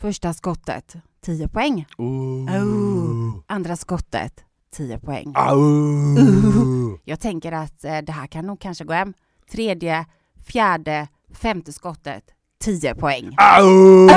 [0.00, 1.86] Första skottet, 10 poäng.
[1.98, 2.62] Ooh.
[2.62, 3.40] Oh.
[3.46, 5.32] Andra skottet, 10 poäng.
[5.36, 6.98] Au.
[7.04, 9.14] Jag tänker att eh, det här kan nog kanske gå hem.
[9.50, 10.06] Tredje,
[10.46, 12.24] fjärde, femte skottet,
[12.60, 13.34] 10 poäng.
[13.58, 14.08] Au.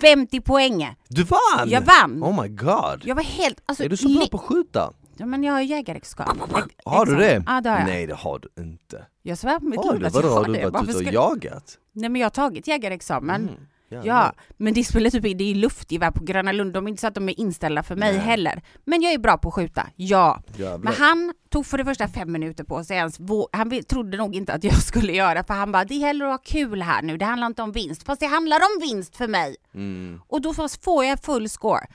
[0.00, 0.94] 50 poäng!
[1.08, 1.68] Du vann!
[1.68, 2.22] Jag vann!
[2.22, 3.02] Oh my god!
[3.04, 3.62] Jag var helt...
[3.66, 4.92] Alltså, är du så bra på att skjuta?
[5.16, 6.48] Ja, men jag har jägarexamen.
[6.84, 7.42] Har du det?
[7.46, 7.86] Ja, det har jag.
[7.86, 9.06] Nej det har du inte.
[9.22, 10.68] Jag svär på mitt Har liv att jag Vadå, har har du det.
[10.70, 11.78] varit ute och jagat?
[11.92, 13.42] Nej men jag har tagit jägarexamen.
[13.42, 13.54] Mm,
[13.92, 14.14] jävlar.
[14.14, 16.72] Ja, men det spelar typ det är luftgevär på Gröna Lund.
[16.72, 18.20] De är inte så att de är inställda för mig Nej.
[18.20, 18.62] heller.
[18.84, 20.42] Men jag är bra på att skjuta, ja.
[20.56, 20.78] Jävlar.
[20.78, 23.18] Men han tog för det första fem minuter på sig ens.
[23.52, 26.38] Han trodde nog inte att jag skulle göra för han bara, det gäller att ha
[26.38, 27.16] kul här nu.
[27.16, 28.02] Det handlar inte om vinst.
[28.02, 29.56] Fast det handlar om vinst för mig.
[29.74, 30.20] Mm.
[30.26, 31.86] Och då får- jag full score.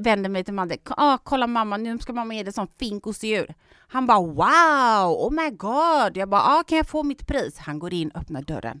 [0.00, 0.76] Vänder mig till Madde.
[0.84, 3.54] Ah, kolla mamma, nu ska mamma ge dig sån fin gosedjur.
[3.88, 6.16] Han bara wow, oh my god.
[6.16, 7.58] Jag bara, ah, kan jag få mitt pris?
[7.58, 8.80] Han går in, öppnar dörren.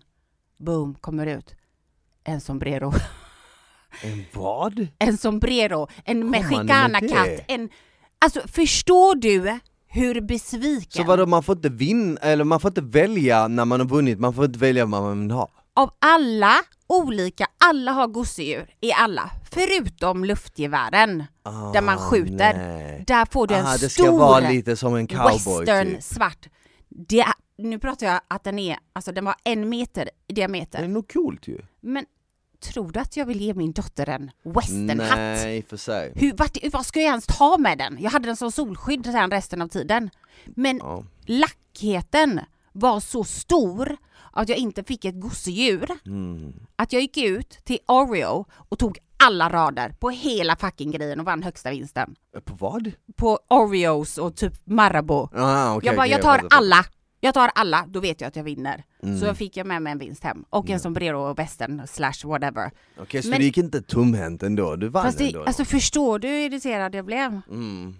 [0.58, 1.54] Boom, kommer ut.
[2.24, 2.92] En sombrero.
[4.02, 4.86] En vad?
[4.98, 7.28] En sombrero, en mexicana-katt.
[7.48, 7.68] En...
[8.18, 11.02] Alltså förstår du hur besviken?
[11.02, 14.18] Så vadå, man får inte vinna, eller man får inte välja när man har vunnit,
[14.20, 15.48] man får inte välja vad man vill ha?
[15.76, 16.54] Av alla
[16.86, 21.24] olika, alla har gosedjur i alla, förutom luftgevären.
[21.42, 22.54] Ah, Där man skjuter.
[22.56, 23.04] nej.
[23.06, 26.02] Där får du en Ah, det ska stor vara lite som en cowboy western typ.
[26.02, 26.46] svart.
[26.88, 27.24] Det,
[27.58, 30.78] nu pratar jag att den är, alltså den var en meter i diameter.
[30.78, 31.58] Det är nog coolt ju.
[31.80, 32.04] Men
[32.72, 35.18] tror du att jag vill ge min dotter en westernhatt?
[35.18, 36.12] Nej, för sig.
[36.14, 37.96] Hur, vart, vad ska jag ens ta med den?
[38.00, 40.10] Jag hade den som solskydd sen resten av tiden.
[40.44, 41.04] Men Ja.
[41.26, 42.40] lackheten
[42.72, 43.96] var så stor
[44.32, 45.90] att jag inte fick ett gosedjur.
[46.06, 46.52] Mm.
[46.76, 51.26] Att jag gick ut till Oreo och tog alla rader på hela fucking grejen och
[51.26, 52.14] vann högsta vinsten.
[52.44, 52.92] På vad?
[53.16, 55.28] På Oreos och typ Marabou.
[55.34, 56.84] Ah, okay, jag bara, okay, jag tar alla.
[57.24, 58.84] Jag tar alla, då vet jag att jag vinner.
[59.02, 59.20] Mm.
[59.20, 60.44] Så jag fick jag med mig en vinst hem.
[60.50, 62.70] Och en sombrero och västen slash whatever.
[62.98, 64.76] Okej, så Men- du gick inte tomhänt ändå?
[64.76, 65.38] Du vann Fast ändå?
[65.38, 67.40] det, alltså förstår du hur irriterad jag blev?
[67.50, 67.94] mm.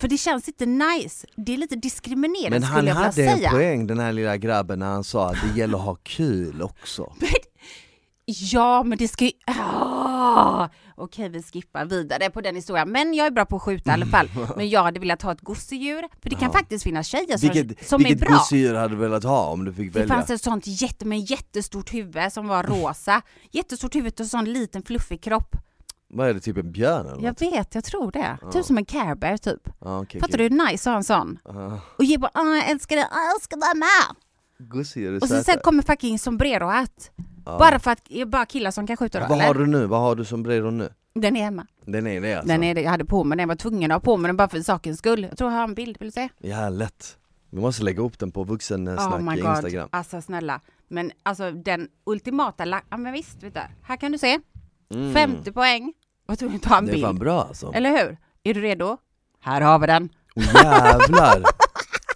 [0.00, 1.26] För det känns inte nice.
[1.36, 3.50] Det är lite diskriminerande Men han skulle jag vilja hade en säga.
[3.50, 7.12] poäng den här lilla grabben när han sa att det gäller att ha kul också.
[8.26, 9.30] Ja, men det ska ju...
[10.36, 10.68] Ah!
[10.96, 12.90] Okej, vi skippar vidare på den historien.
[12.90, 14.28] Men jag är bra på att skjuta i alla fall.
[14.56, 16.08] Men jag hade velat ha ett gosedjur.
[16.22, 16.52] För det kan Ja.
[16.52, 18.36] faktiskt finnas tjejer som, Vilket, som är vilket bra.
[18.36, 20.14] gosedjur hade du velat ha om du fick Det välja?
[20.14, 23.22] fanns ett sånt jätte, med jättestort huvud som var rosa.
[23.50, 25.56] Jättestort huvud och sån liten fluffig kropp.
[26.08, 27.42] Vad är det, typ en björn eller Jag något?
[27.42, 28.38] vet, jag tror det.
[28.42, 28.50] Ja.
[28.52, 29.68] Typ som en care bear typ.
[29.80, 31.38] Ah, okay, Fattar du hur nice att ha en sån?
[31.44, 34.68] Ah, Och ge bara jag älskar dig, jag älskar dig med.
[34.70, 37.10] gosedjur är Och så sen kommer fucking sombrero-hatt.
[37.46, 37.58] Ja.
[37.58, 39.46] Bara för att det är bara killar som kan skjuta då Vad eller?
[39.46, 39.86] har du nu?
[39.86, 40.88] Vad har du som sombrero nu?
[41.14, 41.66] Den är hemma.
[41.84, 42.48] Den är det alltså?
[42.48, 43.42] Den är det jag hade på mig den.
[43.42, 45.22] Jag var tvungen att ha på mig den bara för sakens skull.
[45.30, 46.28] Jag tror jag har en bild, vill du se?
[46.38, 47.16] Ja, lätt.
[47.50, 49.40] Vi måste lägga upp den på vuxensnack Oh i.
[49.40, 49.88] Instagram.
[49.92, 50.60] Alltså snälla.
[50.88, 53.60] Men alltså den ultimata, la- ja men visst, vet du.
[53.82, 54.38] Här kan du se.
[54.94, 55.12] Mm.
[55.14, 55.92] 50 poäng.
[56.26, 57.20] Var tvungen att ta en Det är fan bild.
[57.20, 57.72] bra alltså.
[57.74, 58.16] Eller hur?
[58.42, 58.96] Är du redo?
[59.40, 60.08] Här har vi den.
[60.36, 61.42] Oh, jävlar!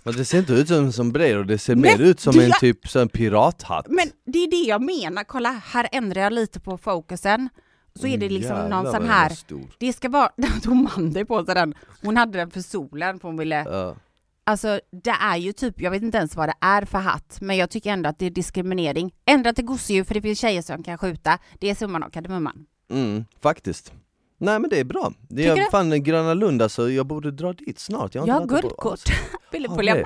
[0.09, 2.89] Men det ser inte ut som en sombrero, det ser mer ut som en typ
[2.89, 3.87] som en pirathatt.
[3.89, 5.25] Men det är det jag menar.
[5.25, 7.49] Kolla, här ändrar jag lite på fokusen.
[7.95, 9.63] Så är det liksom Mm, Jävlar någon sån här, stor.
[9.79, 11.75] det ska vara, den tog Mandy på sig den.
[12.03, 13.97] Hon hade den för solen för hon ville Ja.
[14.45, 17.57] Alltså det är ju typ, jag vet inte ens vad det är för hatt, men
[17.57, 19.13] jag tycker ändå att det är diskriminering.
[19.27, 21.39] Ändra till gosedjur för det finns tjejer som kan skjuta.
[21.59, 22.67] Det är summan av kardemumman.
[22.91, 23.93] Mm, faktiskt.
[24.39, 25.13] Nej men det är bra.
[25.29, 25.67] Det är du?
[25.71, 28.15] fan Gröna Lund alltså, jag borde dra dit snart.
[28.15, 29.01] Jag har Jag har guldkort.
[29.53, 30.05] Vill du följa med?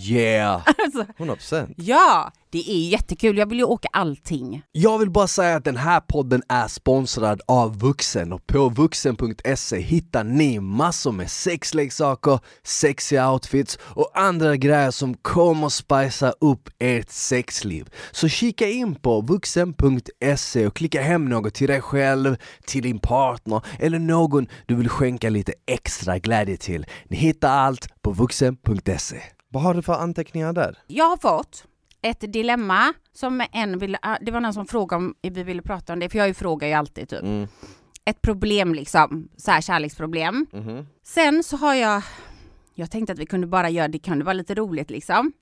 [0.00, 0.62] Yeah!
[0.78, 1.74] Alltså, 100%.
[1.76, 4.62] ja, Det är jättekul, jag vill ju åka allting.
[4.72, 9.80] Jag vill bara säga att den här podden är sponsrad av Vuxen och på vuxen.se
[9.80, 17.10] hittar ni massor med sexleksaker, sexiga outfits och andra grejer som kommer spicea upp ert
[17.10, 17.88] sexliv.
[18.10, 22.36] Så kika in på vuxen.se och klicka hem något till dig själv,
[22.66, 26.86] till din partner eller någon du vill skänka lite extra glädje till.
[27.08, 29.22] Ni hittar allt på vuxen.se.
[29.52, 30.78] Vad har du för anteckningar där?
[30.86, 31.64] Jag har fått
[32.02, 35.92] ett dilemma som en ville, ah, det var någon som frågade om vi ville prata
[35.92, 37.22] om det, för jag frågar ju alltid typ.
[37.22, 37.48] Mm.
[38.04, 40.46] Ett problem liksom, så här kärleksproblem.
[40.52, 40.86] Mhm.
[41.02, 42.02] Sen så har jag,
[42.74, 45.32] jag tänkte att vi kunde bara göra, det kunde vara lite roligt liksom.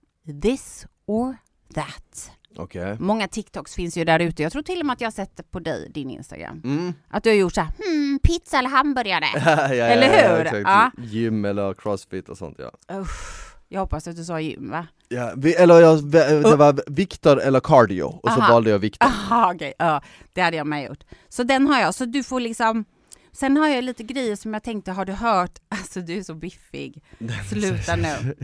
[0.43, 1.37] This or
[1.75, 2.31] that.
[2.57, 2.97] Okej.
[3.01, 4.43] Många TikToks finns ju där ute.
[4.43, 6.61] Jag tror till och med att jag har sett det på dig, din Instagram.
[6.65, 6.95] Mm.
[7.09, 9.25] Att du har gjort så här, hmm, pizza eller hamburgare?
[9.35, 10.41] ja, ja, Eller ja, hur?
[10.41, 10.63] exakt.
[10.65, 10.91] Ja.
[10.99, 12.97] Gym eller crossfit och sånt ja.
[13.01, 14.87] Usch, jag hoppas att du sa gym va?
[15.09, 18.53] ja vi, eller jag, det var Viktor eller cardio, och så Aha.
[18.53, 19.07] valde jag Viktor.
[19.09, 20.03] Aha, okej, ja,
[20.33, 21.05] det hade jag med gjort.
[21.29, 22.85] Så den har jag, så du får liksom
[23.33, 25.59] Sen har jag lite grejer som jag tänkte, har du hört?
[25.69, 27.03] Alltså du är så biffig.
[27.51, 28.37] Sluta nu.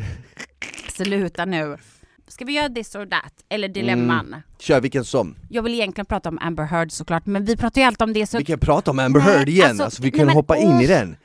[0.88, 1.76] Sluta nu.
[2.28, 3.32] Ska vi göra this or that?
[3.48, 4.26] Eller dilemman?
[4.26, 4.40] Mm.
[4.58, 5.36] Kör vilken som.
[5.50, 8.26] Jag vill egentligen prata om Amber Heard såklart, men vi pratar ju alltid om det
[8.26, 8.38] så...
[8.38, 10.56] Vi kan prata om Amber Nej, Heard igen, alltså, alltså, vi nej, kan men, hoppa
[10.56, 11.16] in i den.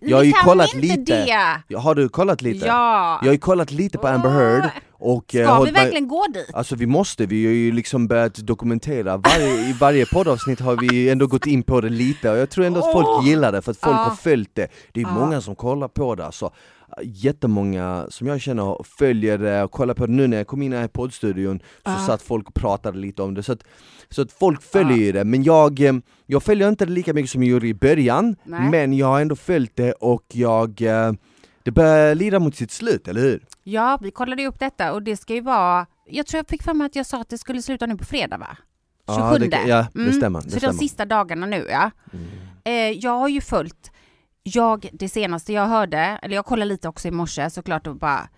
[0.00, 1.24] Jag har ju kollat lite.
[1.68, 1.76] det!
[1.76, 2.66] Har du kollat lite?
[2.66, 3.18] Ja!
[3.22, 6.50] Jag har ju kollat lite på Amber Heard och eh, Ska vi verkligen gå dit?
[6.54, 11.10] Alltså vi måste, vi har ju liksom börjat dokumentera, varje, i varje poddavsnitt har vi
[11.10, 13.70] ändå gått in på det lite och jag tror ändå att folk gillar det för
[13.70, 14.68] att folk har följt det.
[14.92, 16.50] Det är många som kollar på det alltså.
[17.02, 20.72] Jättemånga som jag känner följer det och kollar på det nu när jag kom in
[20.72, 21.98] här i poddstudion så Ja.
[22.06, 23.64] satt folk och pratade lite om det så att,
[24.10, 25.94] så att folk följer ju det men jag, eh,
[26.26, 28.70] jag följer inte det lika mycket som jag gjorde i början Nej.
[28.70, 31.12] men jag har ändå följt det och jag eh,
[31.62, 33.44] det börjar lida mot sitt slut, eller hur?
[33.64, 35.86] Ja, vi kollade ju upp detta och det ska ju vara...
[36.06, 38.04] Jag tror jag fick för mig att jag sa att det skulle sluta nu på
[38.04, 38.56] fredag va?
[39.08, 39.20] 27.
[39.20, 40.40] Ja, det, ja, det stämmer.
[40.42, 40.72] Det så stämmer.
[40.72, 41.90] de sista dagarna nu ja.
[42.12, 42.26] Mm.
[42.64, 43.90] Eh, jag har ju följt,
[44.42, 48.28] jag, det senaste jag hörde, eller jag kollade lite också i morse såklart och bara,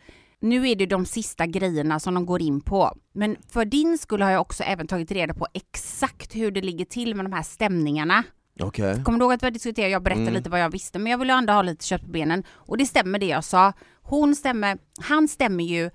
[0.41, 2.93] nu är det de sista grejerna som de går in på.
[3.13, 6.85] Men för din skull har jag också även tagit reda på exakt hur det ligger
[6.85, 8.23] till med de här stämningarna.
[8.61, 9.05] Okej.
[9.05, 10.35] Kommer du ihåg att vi diskuterade, jag berättade Mm.
[10.35, 12.45] lite vad jag visste, men jag vill ju ändå ha lite kött på benen.
[12.51, 13.73] Och det stämmer det jag sa.
[14.03, 15.91] Hon stämmer, han stämmer ju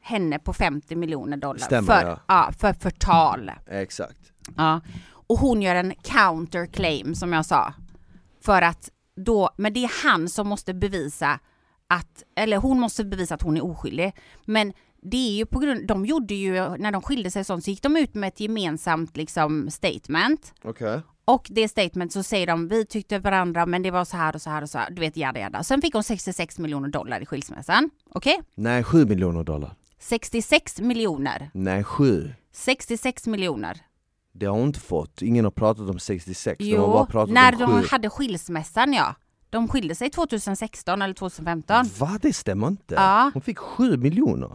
[0.00, 2.52] henne på 50 miljoner dollar Stämmer, för, ja.
[2.58, 3.50] för förtal.
[3.66, 4.18] Exakt.
[4.56, 4.80] Ja.
[5.28, 7.72] Och hon gör en counterclaim som jag sa.
[8.44, 11.40] För att då, men det är han som måste bevisa
[11.88, 14.12] att, eller hon måste bevisa att hon är oskyldig.
[14.44, 17.70] Men det är ju på grund, de gjorde ju, när de skilde sig sånt, så
[17.70, 20.54] gick de ut med ett gemensamt liksom statement.
[20.62, 21.00] Okej.
[21.24, 24.42] Och det statement så säger de, vi tyckte varandra men det var så här och
[24.42, 25.62] så här och så här, du vet jada jada.
[25.62, 27.90] Sen fick hon 66 miljoner dollar i skilsmässan.
[28.10, 28.40] Okej?
[28.54, 29.74] Nej, 7 miljoner dollar.
[29.98, 31.50] 66 miljoner.
[31.54, 32.34] Nej, 7.
[32.52, 33.80] 66 miljoner.
[34.38, 35.22] Det har hon inte fått.
[35.22, 36.58] Ingen har pratat om 66.
[36.58, 37.88] de har bara Jo, pratat när om de 7.
[37.90, 39.14] hade skilsmässan ja.
[39.50, 41.86] De skilde sig 2016 eller 2015.
[41.98, 42.18] Va?
[42.22, 42.94] Det stämmer inte.
[42.94, 43.30] Ja.
[43.34, 44.50] Hon fick 7 miljoner.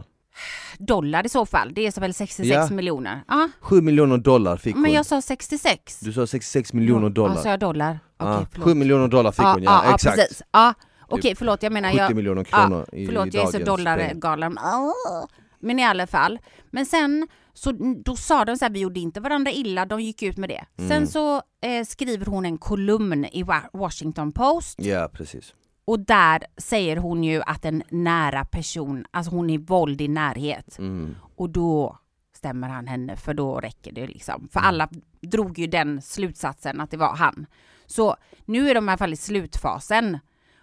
[0.78, 2.74] Dollar i så fall, det är så väl 66 Ja.
[2.76, 3.24] miljoner.
[3.28, 4.92] Ja, 7 miljoner dollar fick men hon.
[4.94, 6.00] jag sa 66.
[6.00, 7.34] Du sa 66 miljoner dollar.
[7.36, 7.98] Ja, sa jag dollar?
[8.16, 8.64] Okej, Ja, förlåt.
[8.68, 10.16] 7 miljoner dollar fick hon, ja, exakt.
[10.16, 10.42] precis.
[10.52, 10.74] Ja,
[11.08, 12.14] okej förlåt jag menar 70 jag...
[12.16, 14.58] miljoner kronor i Förlåt, jag är så dollargalen.
[14.58, 14.92] Ah.
[15.62, 16.38] Men i alla fall.
[16.70, 17.72] Men sen, så
[18.04, 20.64] då sa de så här, vi gjorde inte varandra illa, de gick ut med det.
[20.78, 20.88] Mm.
[20.90, 25.54] Sen så eh, skriver hon en kolumn i Wa- Washington Post Ja, precis.
[25.84, 30.78] och där säger hon ju att en nära person, alltså hon är våld i närhet.
[30.78, 31.14] Mm.
[31.36, 31.98] Och då
[32.36, 34.48] stämmer han henne, för då räcker det liksom.
[34.52, 34.68] För Mm.
[34.68, 34.88] alla
[35.20, 37.46] drog ju den slutsatsen att det var han.
[37.86, 40.18] Så nu är de i alla fall i slutfasen.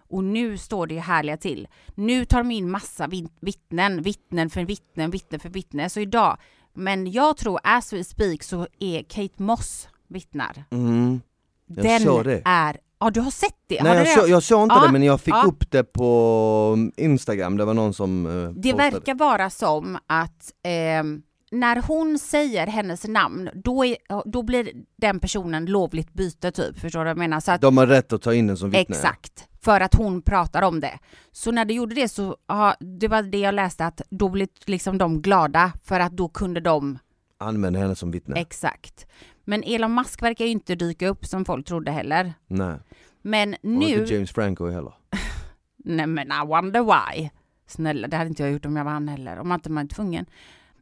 [0.09, 1.67] Och nu står det härliga till.
[1.95, 3.07] Nu tar de in massa
[3.41, 5.89] vittnen, vittnen för vittnen, vittnen för vittnen.
[5.89, 6.37] Så idag,
[6.73, 10.63] men jag tror as we speak så är Kate Moss vittnar.
[10.71, 11.21] Mm.
[11.65, 12.41] Jag Den såg det.
[12.45, 13.83] är, ja du har sett det?
[13.83, 14.21] Nej jag, det?
[14.21, 15.43] så, jag såg inte Ja, det men jag fick ja.
[15.47, 18.91] upp det på mm, Instagram, det var någon som eh, Det postade.
[18.91, 25.19] verkar vara som att ehm, när hon säger hennes namn, då, är, då blir den
[25.19, 26.79] personen lovligt byte typ.
[26.79, 27.39] Förstår du vad jag menar?
[27.39, 28.95] Så att, De har rätt att ta in den som vittne.
[28.95, 29.47] exakt.
[29.61, 30.99] För att hon pratar om det.
[31.31, 34.47] Så när de gjorde det så, ja, det var det jag läste att då blev
[34.65, 36.99] liksom de glada för att då kunde de,
[37.37, 38.39] Använd henne som vittne.
[38.39, 39.05] exakt.
[39.45, 42.33] Men Elon Musk verkar ju inte dyka upp som folk trodde heller.
[42.47, 42.77] Nej,
[43.21, 44.93] Men och nu, inte James Franco heller.
[45.77, 47.29] nej men I wonder why.
[47.67, 49.87] Snälla, det hade inte jag gjort om jag var han heller, om man inte var
[49.87, 50.25] tvungen.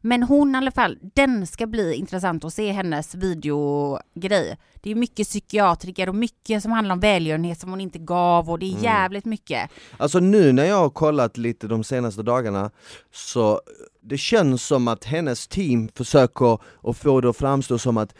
[0.00, 4.56] Men hon i alla fall, den ska bli intressant att se hennes videogrej.
[4.82, 8.58] Det är mycket psykiatriker och mycket som handlar om välgörenhet som hon inte gav och
[8.58, 8.82] det är Mm.
[8.82, 9.70] jävligt mycket.
[9.96, 12.70] Alltså nu när jag har kollat lite de senaste dagarna
[13.12, 13.60] så
[14.00, 18.14] det känns som att hennes team försöker att få det att framstå som att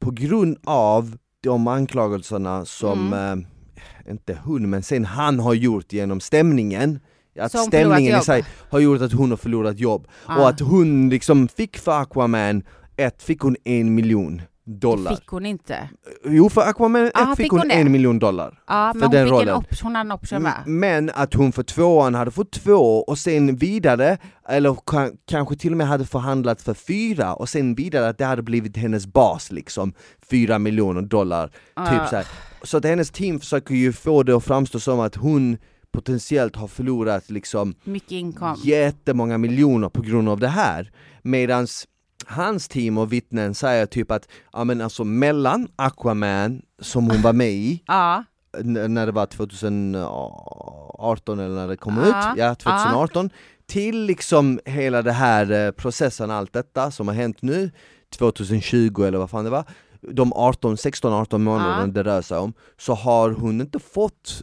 [0.00, 3.38] på grund av de anklagelserna som, Mm.
[3.38, 7.00] eh, inte hon men sen han har gjort genom stämningen
[7.40, 10.36] att hon stämningen i sig har gjort att hon har förlorat jobb Ja.
[10.40, 12.62] och att hon liksom fick för Aquaman,
[12.96, 15.14] ett fick hon en miljon dollar.
[15.16, 15.88] Fick hon inte.
[16.24, 17.74] Jo för Aquaman 1 Ja, fick fick hon hon det?
[17.74, 18.60] en miljon dollar.
[18.68, 19.48] Ja, För men hon den fick rollen.
[19.48, 20.46] en option, hon hade en option.
[20.46, 24.18] M- Men att hon för tvåan hade fått två och sen vidare,
[24.48, 28.24] eller ka- kanske till och med hade förhandlat för fyra och sen vidare att det
[28.24, 29.92] hade blivit hennes bas liksom,
[30.30, 31.50] fyra miljoner dollar.
[31.76, 31.86] Ja.
[31.86, 32.26] Typ så, här.
[32.62, 35.56] så att hennes team försöker ju få det att framstå som att hon
[35.94, 38.64] potentiellt har förlorat liksom Mycket inkomst.
[38.64, 40.92] jättemånga miljoner på grund av det här.
[41.22, 41.86] Medans
[42.26, 47.32] hans team och vittnen säger typ att, ja men alltså mellan Aquaman, som hon var
[47.32, 48.24] med i, Ja,
[48.64, 53.30] när det var 2018 eller när det kom Ja, ut, ja 2018,
[53.66, 57.70] till liksom hela det här eh, processen, allt detta som har hänt nu,
[58.18, 59.64] 2020 eller vad fan det var,
[60.00, 61.86] de 18, 16-18 månaderna Ja.
[61.86, 64.42] det rör sig om, så har hon inte fått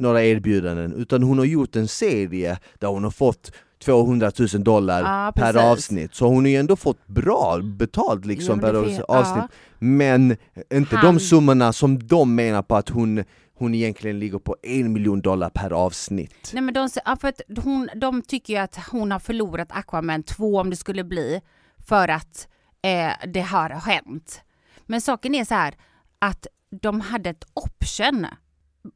[0.00, 3.52] några erbjudanden utan hon har gjort en serie där hon har fått
[3.84, 8.58] 200 000 dollar Ja, per avsnitt, så hon har ju ändå fått bra betalt liksom
[8.58, 9.04] Jo, per avsnitt.
[9.08, 9.48] ja.
[9.78, 10.36] Men
[10.74, 14.92] inte Han- de summorna som de menar på att hon, hon egentligen ligger på en
[14.92, 16.50] miljon dollar per avsnitt.
[16.54, 16.88] Nej men de,
[17.20, 21.04] för att hon, de tycker ju att hon har förlorat Aquaman 2 om det skulle
[21.04, 21.40] bli
[21.88, 22.48] för att
[22.82, 24.40] eh, det har hänt.
[24.86, 25.74] Men saken är så här
[26.18, 26.46] att
[26.82, 28.26] de hade ett option.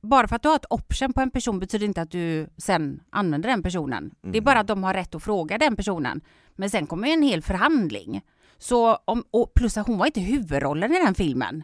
[0.03, 3.01] Bara för att du har ett option på en person betyder inte att du sen
[3.11, 4.15] använder den personen.
[4.23, 4.45] Det är Mm.
[4.45, 6.21] bara att de har rätt att fråga den personen.
[6.57, 8.21] Men sen kommer ju en hel förhandling.
[8.59, 11.63] Så om, och plus att hon var inte huvudrollen i den filmen.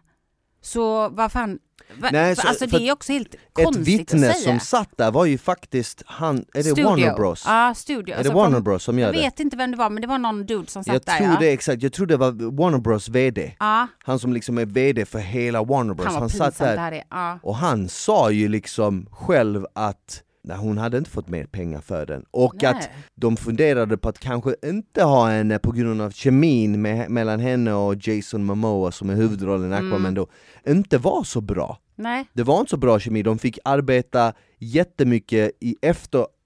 [0.63, 1.59] Så vad fan,
[1.99, 4.45] va, Nej, så- alltså det är också helt Ett konstigt vittne att säga.
[4.51, 6.85] som satt där var ju faktiskt han, är det Studio.
[6.85, 7.45] Warner Bros?
[7.47, 8.13] Ja, studio.
[8.15, 9.21] är Alltså det Warner Bros som gör Jag det?
[9.21, 11.17] vet inte vem det var, men det var någon dude som satt Jag där.
[11.19, 11.37] tror ja.
[11.41, 15.05] det exakt, jag tror det var Warner Bros VD, Ja, han som liksom är VD
[15.05, 17.03] för hela Warner Bros, han var han satt där.
[17.11, 17.39] Ja.
[17.43, 22.07] och han sa ju liksom själv att nej, hon hade inte fått mer pengar för
[22.07, 22.71] den och Nej.
[22.71, 27.41] att de funderade på att kanske inte ha henne på grund av kemin med, mellan
[27.41, 29.93] henne och Jason Momoa som är huvudrollen i Mm.
[29.93, 30.27] Aquaman då,
[30.67, 31.79] inte var så bra.
[31.97, 32.27] Nej.
[32.33, 35.77] Det var inte så bra kemi, de fick arbeta jättemycket i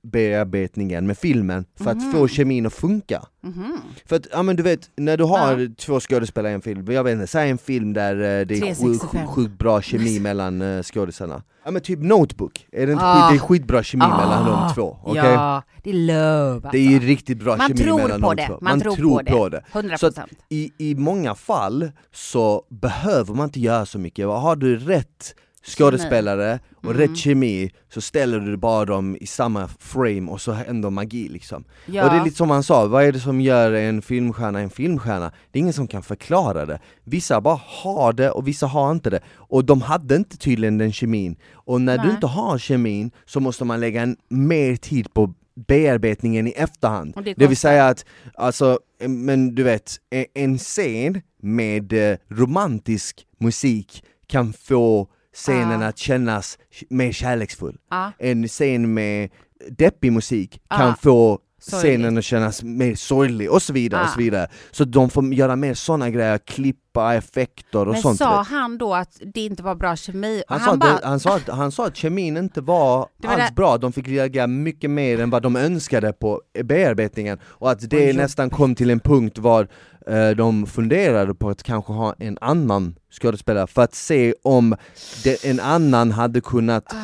[0.05, 3.23] efterbearbetningen med filmen för att få kemin att funka.
[3.43, 3.81] Mhm.
[4.07, 5.69] För att, ja men du vet, när du har Ja.
[5.79, 8.61] två skådespelare i en film, jag vet inte, säg en film där eh, det är
[8.61, 9.27] sjukt 365.
[9.27, 11.43] sjuk, sjuk bra kemi mellan uh, skådisarna.
[11.65, 13.29] Ja men typ Notebook, är det, inte Ah.
[13.31, 15.23] skit, det är skitbra kemi mellan de två, okej?
[15.25, 18.43] Ja, det är love Det är ju riktigt bra Man kemi tror mellan på de
[18.43, 18.59] det, två.
[18.61, 19.65] man tror på det.
[19.73, 20.39] 100 Så att procent.
[20.49, 25.35] i, I många fall så behöver man inte göra så mycket, har du rätt
[25.67, 26.97] skådespelare och Mm.
[26.97, 31.65] rätt kemi så ställer du bara dem i samma frame och så händer magi liksom.
[31.87, 32.05] Ja.
[32.05, 34.71] Och det är lite som han sa, vad är det som gör en filmstjärna en
[34.71, 35.33] filmstjärna?
[35.51, 36.81] Det är ingen som kan förklara det.
[37.05, 39.21] Vissa bara har det och vissa har inte det.
[39.37, 41.37] Och de hade inte tydligen den kemin.
[41.53, 42.15] Och när du Nej.
[42.15, 45.35] inte har kemin så måste man lägga en, mer tid på
[45.69, 47.15] bearbetningen i efterhand.
[47.25, 53.27] Det Det vill säga att, alltså, men du vet, e- en scen med eh, romantisk
[53.41, 55.87] musik kan få scenen Ah.
[55.89, 56.59] att kännas
[56.91, 57.79] mer kärleksfull.
[57.91, 58.13] Ja.
[58.19, 59.31] En scen med
[59.71, 60.97] deppig musik kan Ah.
[61.03, 61.39] få.
[61.71, 64.19] Scenen att kännas mer sorglig och så vidare och så Ah.
[64.19, 64.49] vidare.
[64.71, 68.19] Så de får göra mer sådana grejer, klippa effekter och Men sånt.
[68.19, 68.49] sa vet.
[68.49, 70.43] han då att det inte var bra kemi?
[70.49, 73.33] Han, han, sa, bara, det, han, sa att, han sa att kemin inte var, var
[73.33, 77.71] alls det- bra, de fick lägga mycket mer än vad de önskade på bearbetningen och
[77.71, 78.17] att det jobbigt.
[78.17, 79.69] nästan kom till en punkt var
[80.07, 84.77] eh, de funderade på att kanske ha en annan skådespelare för att se om
[85.25, 86.95] det, en annan hade kunnat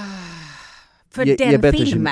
[1.15, 2.11] för ge- ge den bättre kemi.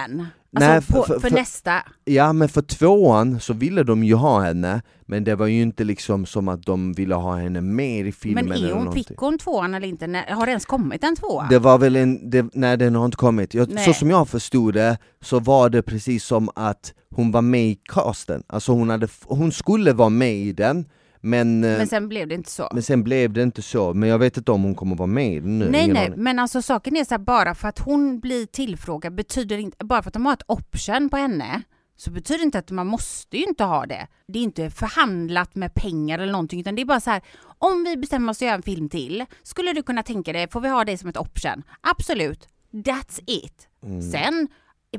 [0.56, 1.72] Alltså Nej, på, för- för, för- nästa?
[2.04, 5.84] Ja men för tvåan så ville de ju ha henne, men det var ju inte
[5.84, 9.04] liksom som att de ville ha henne mer i filmen Men är eller hon, någonting.
[9.04, 10.24] fick hon tvåan eller inte?
[10.28, 11.46] Har det ens kommit en tvåa?
[11.50, 13.54] Det var väl en, det, nej den har inte kommit.
[13.54, 17.66] Jag, så som jag förstod det så var det precis som att hon var med
[17.66, 20.84] i casten, alltså hon, hade, hon skulle vara med i den,
[21.20, 22.68] men, eh, Men sen blev det inte så.
[22.72, 25.44] men sen blev det inte så, men jag vet inte om hon kommer vara med
[25.44, 25.70] nu.
[25.70, 26.22] Nej nej, aning.
[26.22, 30.02] men alltså saken är så här, bara för att hon blir tillfrågad betyder inte, bara
[30.02, 31.62] för att de har ett option på henne,
[31.96, 34.06] så betyder inte att man måste ju inte ha det.
[34.28, 37.22] Det är inte förhandlat med pengar eller någonting, utan det är bara så här,
[37.58, 40.60] om vi bestämmer oss att göra en film till, skulle du kunna tänka dig, får
[40.60, 41.62] vi ha det som ett option?
[41.80, 43.68] Absolut, that's it.
[43.84, 44.02] Mm.
[44.02, 44.48] Sen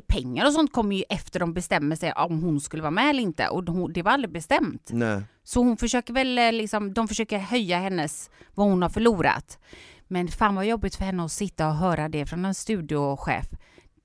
[0.06, 3.22] pengar och sånt kommer ju efter de bestämmer sig om hon skulle vara med eller
[3.22, 4.88] inte och hon, det var aldrig bestämt.
[4.92, 5.22] Nej.
[5.44, 9.58] Så hon försöker väl eh, liksom, de försöker höja hennes, vad hon har förlorat.
[10.08, 13.46] Men fan vad jobbigt för henne att sitta och höra det från en studiochef.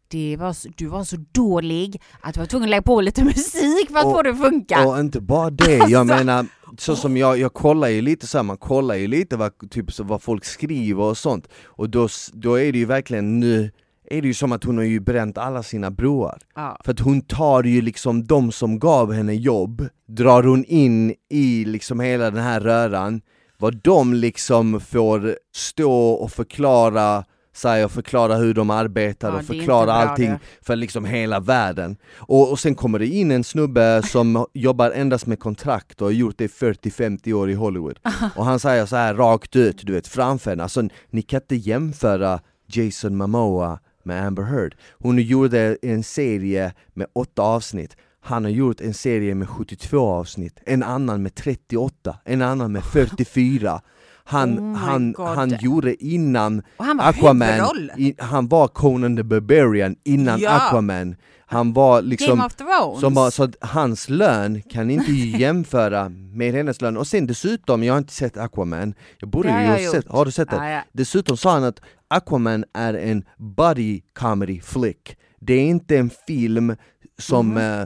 [0.08, 3.90] Det var, du var så dålig att du var tvungen att lägga på lite musik
[3.92, 4.88] för att Och- få det att funka.
[4.88, 6.16] Och inte bara det, jag Alltså.
[6.16, 6.46] menar
[6.78, 9.94] så som jag, jag kollar ju lite så här, man kollar ju lite vad, typ,
[9.94, 13.72] så vad folk skriver och sånt och då, då är det ju verkligen nu
[14.08, 16.38] är det ju som att hon har ju bränt alla sina broar.
[16.56, 16.78] Ja.
[16.86, 21.66] För att hon tar ju liksom de som gav henne jobb, drar hon in i
[21.66, 23.22] liksom hela den här röran,
[23.58, 27.24] vad de liksom får stå och förklara
[27.56, 30.40] sig och förklara hur de arbetar Ja, och förklara allting det.
[30.62, 31.98] för liksom hela världen.
[32.16, 36.12] Och, och sen kommer det in en snubbe som jobbar endast med kontrakt och har
[36.12, 38.00] gjort det i 40-50 år i Hollywood.
[38.36, 41.56] Och han säger så här rakt ut, du vet framför henne, alltså ni kan inte
[41.56, 44.76] jämföra Jason Momoa med Amber Heard.
[45.00, 50.60] Hon gjorde en serie med åtta avsnitt, han har gjort en serie med 72 avsnitt,
[50.66, 53.82] en annan med 38, en annan med 44.
[54.28, 55.28] Han, Oh han, God.
[55.28, 60.50] han gjorde innan Och han var Aquaman, i, han var Conan the Barbarian innan Ja.
[60.50, 61.16] Aquaman.
[61.48, 63.00] Han var liksom Game of Thrones.
[63.00, 66.98] som var, så att hans lön kan inte jämföra med hennes lön.
[66.98, 70.26] Och sen dessutom, jag har inte sett Aquaman, jag borde Det ju ha sett, har
[70.26, 70.64] du sett den?
[70.64, 70.82] Ja, ja.
[70.92, 73.24] Dessutom sa han att Aquaman är en
[73.58, 75.18] buddy comedy flick.
[75.40, 76.76] Det är inte en film
[77.20, 77.58] som Mhm.
[77.58, 77.86] eh,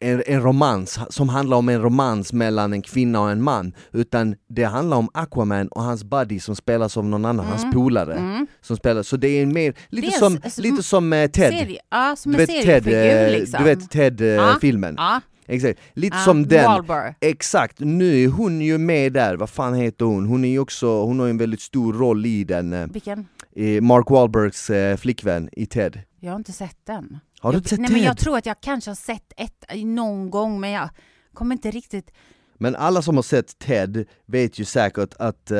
[0.00, 4.34] en, en romans, som handlar om en romans mellan en kvinna och en man, utan
[4.48, 8.14] det handlar om Aquaman och hans buddy som spelas av någon annan, hans polare.
[8.14, 8.46] Mm.
[8.60, 11.52] Som spelar, så det är mer, lite är som, s- lite som eh, Ted.
[11.52, 12.86] Serie, ja, som Du en vet Ted,
[13.26, 13.58] eh, liksom.
[13.58, 14.26] du vet Ted eh,
[14.96, 15.20] Ja.
[15.48, 16.64] Exakt, lite ja, som den.
[16.64, 17.14] Wahlberg.
[17.20, 20.26] Exakt, nu är hon ju med där, vad fan heter hon?
[20.26, 23.26] Hon är ju också, hon har en väldigt stor roll i den, eh, Vilken?
[23.56, 26.00] I Mark Wahlbergs eh, flickvän i Ted.
[26.20, 27.18] Jag har inte sett den.
[27.40, 28.24] Har du jag, inte sett Nej men jag Ted?
[28.24, 30.88] tror att jag kanske har sett ett någon gång men jag
[31.34, 32.10] kommer inte riktigt...
[32.58, 35.56] Men alla som har sett Ted vet ju säkert att eh,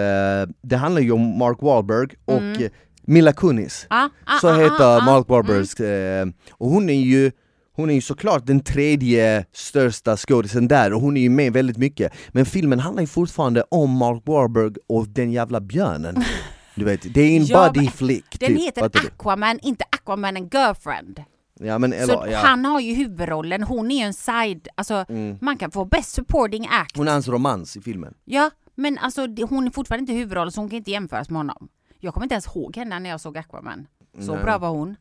[0.62, 2.62] det handlar ju om Mark Wahlberg och Mm.
[2.62, 2.70] eh,
[3.08, 3.86] Mila Kunis.
[3.90, 5.04] Ah, ah, Så ah, heter ah, ah.
[5.04, 7.30] Mark Wahlbergs, eh, och hon är ju
[7.72, 11.76] hon är ju såklart den tredje största skådisen där och hon är ju med väldigt
[11.76, 16.24] mycket Men filmen handlar ju fortfarande om Mark Wahlberg och den jävla björnen
[16.76, 19.06] Du vet, det är en Ja, men flick Den typ, heter fattar du?
[19.06, 21.22] Aquaman, inte Aquaman and Girlfriend.
[21.60, 22.38] Ja men Så eller, ja.
[22.38, 25.38] han har ju huvudrollen, hon är ju en side, alltså Mm.
[25.40, 26.96] man kan få best supporting act.
[26.96, 30.60] Hon är hans romans i filmen Ja, men alltså hon är fortfarande inte huvudroll så
[30.60, 31.68] hon kan inte jämföras med honom.
[32.00, 33.86] Jag kommer inte ens ihåg henne när jag såg Aquaman.
[34.20, 34.44] Så Nej.
[34.44, 34.96] bra var hon.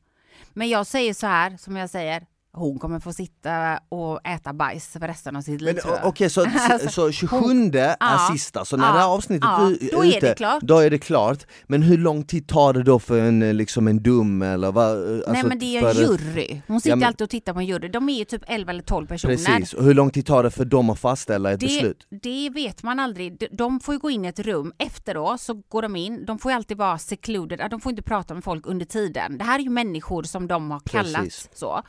[0.53, 4.87] Men jag säger så här, som jag säger, hon kommer få sitta och äta bajs
[4.87, 7.37] för resten av sitt liv okej, så, Alltså, så 27
[7.73, 10.35] Ja, är sista, så när ja, det här avsnittet ja, är då är ute, det
[10.35, 10.61] klart.
[10.63, 14.03] då är det klart Men hur lång tid tar det då för en, liksom en
[14.03, 14.91] dum eller vad?
[15.03, 16.61] eh, Nej alltså men det är en jury.
[16.67, 17.87] Hon sitter men- alltid och tittar på en jury.
[17.87, 19.35] De är ju typ 11 eller 12 personer.
[19.35, 22.07] Precis, och hur lång tid tar det för dem att fastställa ett Det, beslut?
[22.21, 23.47] det vet man aldrig.
[23.51, 26.25] De- får ju gå in i ett rum efteråt så går de in.
[26.25, 27.59] De får ju alltid vara secluded.
[27.59, 29.37] Ja, De får inte prata med folk under tiden.
[29.37, 31.49] Det här är ju människor som de har kallat Precis.
[31.53, 31.81] så.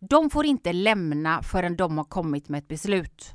[0.00, 3.32] De får inte lämna förrän de har kommit med ett beslut.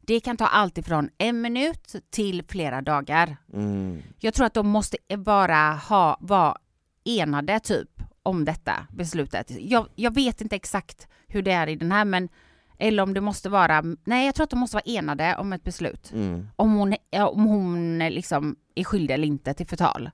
[0.00, 3.36] Det kan ta allt ifrån en minut till flera dagar.
[3.52, 4.02] Mm.
[4.18, 6.56] Jag tror att de måste bara ha, vara
[7.04, 7.90] enade typ
[8.22, 9.50] om detta beslutet.
[9.60, 12.28] Jag, jag vet inte exakt hur det är i den här men
[12.78, 15.64] eller om det måste vara, nej jag tror att de måste vara enade om ett
[15.64, 16.12] beslut.
[16.12, 16.48] Mm.
[16.56, 20.10] Om hon, om hon liksom är skyldig eller inte till förtal.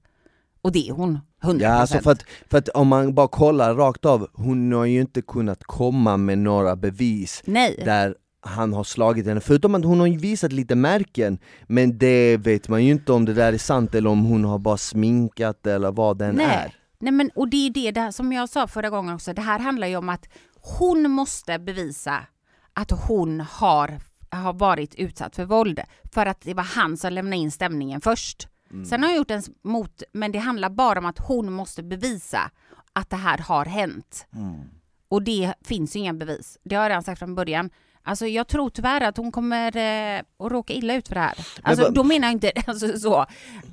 [0.60, 1.62] Och det är hon, 100%.
[1.62, 5.00] Ja alltså för att, för att om man bara kollar rakt av, hon har ju
[5.00, 10.00] inte kunnat komma med några bevis Nej, där han har slagit henne, förutom att hon
[10.00, 13.94] har visat lite märken Men det vet man ju inte om det där är sant
[13.94, 16.46] eller om hon har bara sminkat eller vad den nej.
[16.46, 19.42] är Nej men och det är det där som jag sa förra gången också, det
[19.42, 20.28] här handlar ju om att
[20.78, 22.26] hon måste bevisa
[22.74, 23.98] att hon har,
[24.30, 25.80] har varit utsatt för våld.
[26.14, 28.48] För att det var han som lämnade in stämningen först.
[28.72, 28.84] Mm.
[28.84, 32.50] Sen har jag gjort en mot, men det handlar bara om att hon måste bevisa
[32.92, 34.26] att det här har hänt.
[34.36, 34.60] Mm.
[35.08, 36.58] Och det finns ju inga bevis.
[36.64, 37.70] Det har jag redan sagt från början.
[38.04, 41.46] Alltså jag tror tyvärr att hon kommer eh, att råka illa ut för det här.
[41.62, 43.26] Alltså vad- då menar jag inte alltså, så,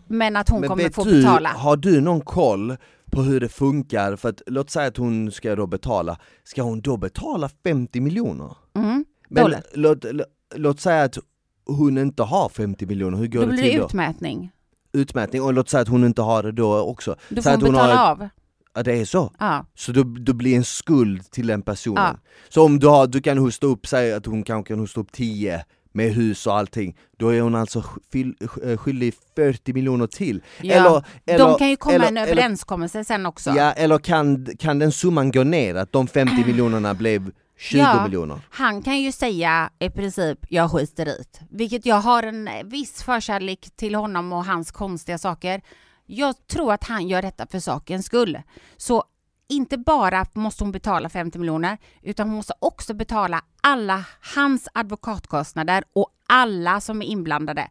[0.07, 1.49] men att hon Men kommer få du, betala.
[1.49, 2.77] har du någon koll
[3.11, 4.15] på hur det funkar?
[4.15, 8.55] För att låt säga att hon ska då betala, ska hon då betala 50 miljoner?
[8.75, 9.05] Mm.
[9.29, 9.63] Men Dollar.
[9.73, 11.17] låt, låt, låt säga att
[11.65, 13.85] hon inte har 50 miljoner, hur går Då det blir till det då?
[13.85, 14.51] utmätning.
[14.93, 17.15] Utmätning, och låt säga att hon inte har det då också.
[17.29, 18.29] Säg får att hon betala har, av.
[18.75, 19.33] Ja det är så?
[19.39, 19.65] Ja.
[19.75, 22.03] Så då, då blir en skuld till den personen.
[22.03, 22.29] Ja.
[22.49, 25.11] Så om du, har, du kan hosta upp, säg att hon kanske kan hosta upp
[25.11, 30.43] 10 med hus och allting, då är hon alltså skyl- skyldig 40 miljoner till.
[30.61, 33.49] Ja, eller, eller, de kan ju komma eller, en överenskommelse sen också.
[33.49, 38.03] Ja, eller kan, kan den summan gå ner, att de 50 miljonerna blev 20 Ja.
[38.03, 38.41] miljoner?
[38.49, 41.23] Han kan ju säga i princip jag skiter i.
[41.49, 45.61] Vilket jag har en viss förkärlek till honom och hans konstiga saker.
[46.05, 48.41] Jag tror att han gör detta för sakens skull.
[48.77, 49.03] Så
[49.49, 54.03] inte bara måste hon betala 50 miljoner utan hon måste också betala alla
[54.35, 57.67] hans advokatkostnader och alla som är inblandade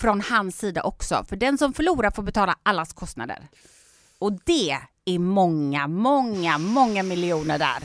[0.00, 1.24] från hans sida också.
[1.28, 3.48] För den som förlorar får betala allas kostnader.
[4.18, 7.82] Och det är många, många, många miljoner där.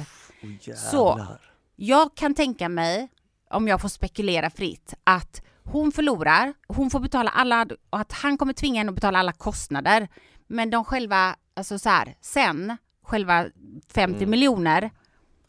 [0.75, 1.27] Så
[1.75, 3.07] jag kan tänka mig,
[3.49, 8.37] om jag får spekulera fritt, att hon förlorar, hon får betala alla, och att han
[8.37, 10.07] kommer tvinga henne att betala alla kostnader.
[10.47, 13.45] Men de själva, alltså så här, sen, själva
[13.93, 14.29] 50 Mm.
[14.29, 14.91] miljoner,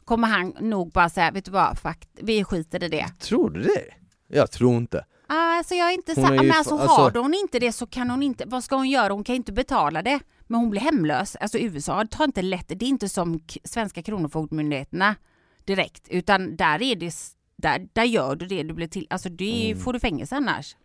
[0.05, 3.07] kommer han nog bara säga, vet du vad, fakt, vi skiter i det.
[3.21, 3.85] Tror du det?
[4.29, 5.05] Jag tror inte.
[5.27, 8.11] Ah, Alltså jag är inte så, men alltså, alltså- har hon inte det så kan
[8.11, 9.13] hon inte, vad ska hon göra?
[9.13, 10.21] Hon kan inte betala det.
[10.55, 11.37] Men hon blir hemlös.
[11.37, 15.15] Alltså USA tar inte lätt, det är inte som svenska kronofogdemyndigheterna
[15.65, 17.15] direkt, utan där är det,
[17.57, 19.83] där, där gör du det du blir till, alltså det Mm.
[19.85, 20.77] får du fängelse annars.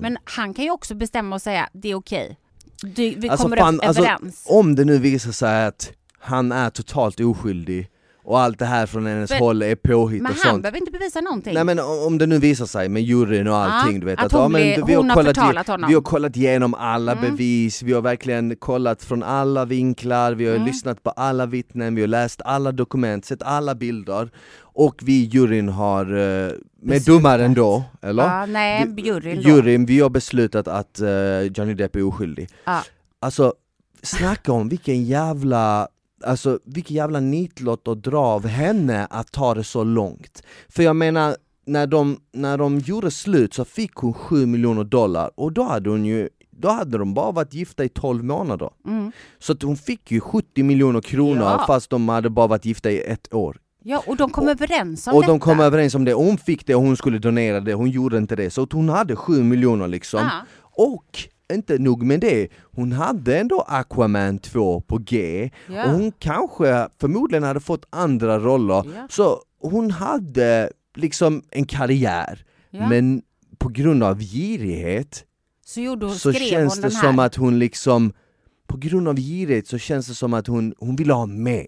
[0.00, 2.36] Men han kan ju också bestämma och säga, det är okej.
[2.82, 4.46] Du, vi Alltså, kommer fan, alltså, överens.
[4.48, 7.88] Om det nu visar sig att han är totalt oskyldig
[8.30, 10.62] och allt det här från hennes Men- håll är påhitt men och han sånt.
[10.62, 11.54] behöver inte bevisa någonting.
[11.54, 14.24] Nej men om det nu visar sig med juryn och allting, Ja, du vet att
[14.26, 15.88] att, hon ja, men blir- vi, har hon har kollat, förtalat honom.
[15.88, 17.24] vi har kollat igenom alla Mm.
[17.24, 20.66] bevis, vi har verkligen kollat från alla vinklar, vi har Mm.
[20.66, 25.68] lyssnat på alla vittnen, vi har läst alla dokument, sett alla bilder och vi juryn
[25.68, 27.06] har, eh, med Beslutat.
[27.22, 28.22] domaren då, eller?
[28.22, 29.48] ja, nej, juryn då.
[29.48, 32.48] Juryn, vi har beslutat att eh, Johnny Depp är oskyldig.
[32.64, 32.82] Ja.
[33.20, 33.54] Alltså,
[34.02, 35.88] snacka om vilken jävla
[36.24, 40.42] Alltså vilken jävla nitlott att dra av henne att ta det så långt.
[40.68, 45.30] För jag menar, när de, när de gjorde slut så fick hon 7 miljoner dollar
[45.34, 48.70] och då hade hon ju då hade de bara varit gifta i 12 månader.
[48.86, 49.12] Mm.
[49.38, 51.64] Så att hon fick ju 70 miljoner kronor Ja.
[51.66, 53.56] fast de hade bara varit gifta i ett år.
[53.82, 55.32] Ja, och de kom överens om Och detta.
[55.32, 58.18] de kom överens om det, hon fick det och hon skulle donera det, hon gjorde
[58.18, 58.50] inte det.
[58.50, 60.20] Så hon hade 7 miljoner liksom.
[60.20, 60.30] Ja.
[60.86, 61.18] Och
[61.54, 65.84] inte nog med det, hon hade ändå Aquaman 2 på G Ja.
[65.84, 68.84] och hon kanske förmodligen hade fått andra roller.
[68.96, 69.06] Ja.
[69.10, 72.88] Så hon hade liksom en karriär, Ja.
[72.88, 73.22] men
[73.58, 75.24] på grund av girighet
[75.66, 78.12] så gjorde hon, så känns hon det som att hon liksom,
[78.66, 81.66] på grund av girighet så känns det som att hon, hon vill ha mer.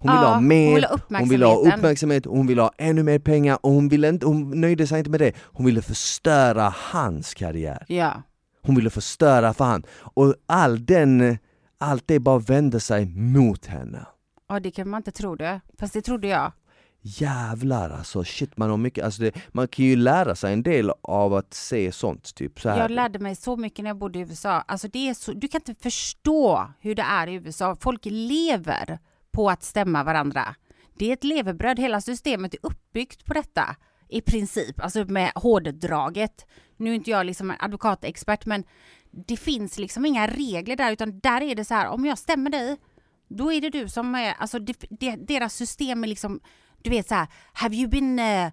[0.00, 0.86] Hon vill Ja, ha mer,
[1.18, 4.08] hon vill ha hon ha uppmärksamhet, hon vill ha ännu mer pengar och hon, ville
[4.08, 5.32] inte, hon nöjde sig inte med det.
[5.38, 7.84] Hon ville förstöra hans karriär.
[7.88, 8.22] Ja.
[8.62, 9.82] Hon ville förstöra för han.
[10.00, 11.38] Och all den,
[11.78, 14.06] allt det bara vände sig mot henne.
[14.48, 15.60] ja, det kan man inte tro det.
[15.78, 16.52] Fast det trodde jag.
[17.00, 20.92] Jävlar alltså, shit man har mycket, alltså det, man kan ju lära sig en del
[21.02, 22.78] av att se sånt typ så här.
[22.80, 24.50] Jag lärde mig så mycket när jag bodde i USA.
[24.50, 27.76] Alltså det är så, du kan inte förstå hur det är i USA.
[27.80, 28.98] Folk lever
[29.30, 30.54] på att stämma varandra.
[30.98, 31.78] Det är ett levebröd.
[31.78, 33.76] Hela systemet är uppbyggt på detta
[34.08, 36.46] i princip, alltså med hårdraget.
[36.78, 38.64] Nu är inte jag liksom en advokatexpert, men
[39.10, 42.50] det finns liksom inga regler där, utan där är det så här, om jag stämmer
[42.50, 42.76] dig,
[43.28, 46.40] då är det du som är, alltså det, det, deras system är liksom,
[46.82, 48.50] du vet så här, have you been uh,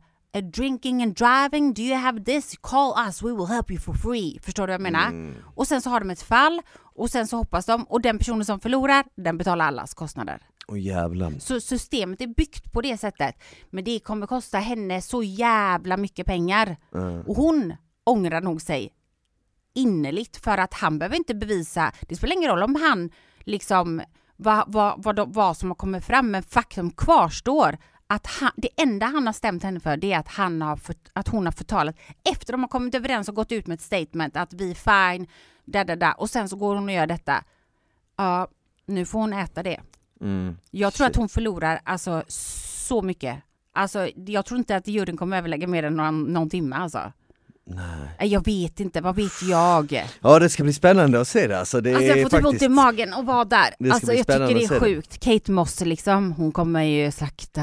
[0.51, 1.73] drinking and driving?
[1.73, 2.57] Do you have this?
[2.61, 4.39] Call us, we will help you for free.
[4.43, 5.33] Förstår du vad jag menar?
[5.55, 8.45] Och sen så har de ett fall och sen så hoppas de och den personen
[8.45, 10.41] som förlorar, den betalar allas kostnader.
[10.67, 11.33] Åh jävlar.
[11.39, 13.35] Så systemet är byggt på det sättet.
[13.69, 16.77] Men det kommer kosta henne så jävla mycket pengar.
[17.25, 17.73] Och hon
[18.05, 18.93] ångrar nog sig
[19.73, 24.01] innerligt för att han behöver inte bevisa, det spelar ingen roll om han liksom
[24.35, 27.77] vad, vad, vad, vad som har kommit fram, men faktum kvarstår
[28.07, 30.95] att han, det enda han har stämt henne för det är att, han har för,
[31.13, 34.37] att hon har förtalat efter de har kommit överens och gått ut med ett statement
[34.37, 34.75] att vi är
[35.15, 35.27] fine,
[35.65, 37.43] da, da, da, och sen så går hon och gör detta.
[38.15, 38.47] Ja,
[38.85, 39.81] nu får hon äta det.
[40.21, 40.57] Mm.
[40.71, 41.11] Jag tror Shit.
[41.11, 43.43] att hon förlorar alltså så mycket.
[43.73, 47.11] Alltså, jag tror inte att juryn kommer överlägga mer än någon, någon timme alltså.
[47.67, 47.85] Nej.
[48.19, 50.03] Nej, Jag vet inte, vad vet jag?
[50.21, 51.81] Ja det ska bli spännande att se det alltså.
[51.81, 52.63] Det Alltså jag får typ ont faktiskt...
[52.63, 53.91] i magen och vara där.
[53.91, 54.79] Alltså jag tycker det är se det.
[54.79, 55.19] sjukt.
[55.19, 57.61] Kate Moss liksom, hon kommer ju slakta.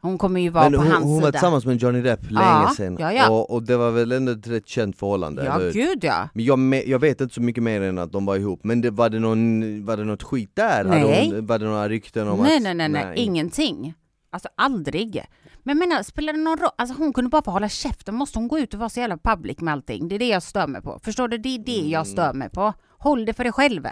[0.00, 1.32] Hon kommer ju vara Men på hon, hans hon var sida.
[1.32, 3.30] tillsammans med Johnny Depp Ja, länge sedan ja, ja.
[3.30, 6.28] Och, och det var väl ändå ett rätt känt förhållande, Ja, eller gud ja.
[6.34, 8.90] Men jag, jag vet inte så mycket mer än att de var ihop, men det,
[8.90, 10.84] var, det någon, var det något skit där?
[10.84, 11.30] Nej.
[11.32, 12.62] Hon, var det några rykten om Nej, att...
[12.62, 13.94] nej, nej, nej, ingenting.
[14.30, 15.24] Alltså aldrig.
[15.68, 16.70] Men jag menar, spelar det någon roll?
[16.78, 18.14] Alltså hon kunde bara få hålla käften.
[18.14, 20.08] Måste hon gå ut och vara så jävla public med allting?
[20.08, 20.98] Det är det jag stör mig på.
[21.04, 21.38] Förstår du?
[21.38, 22.12] Det är det jag Mm.
[22.12, 22.72] stör mig på.
[22.98, 23.86] Håll det för dig själv.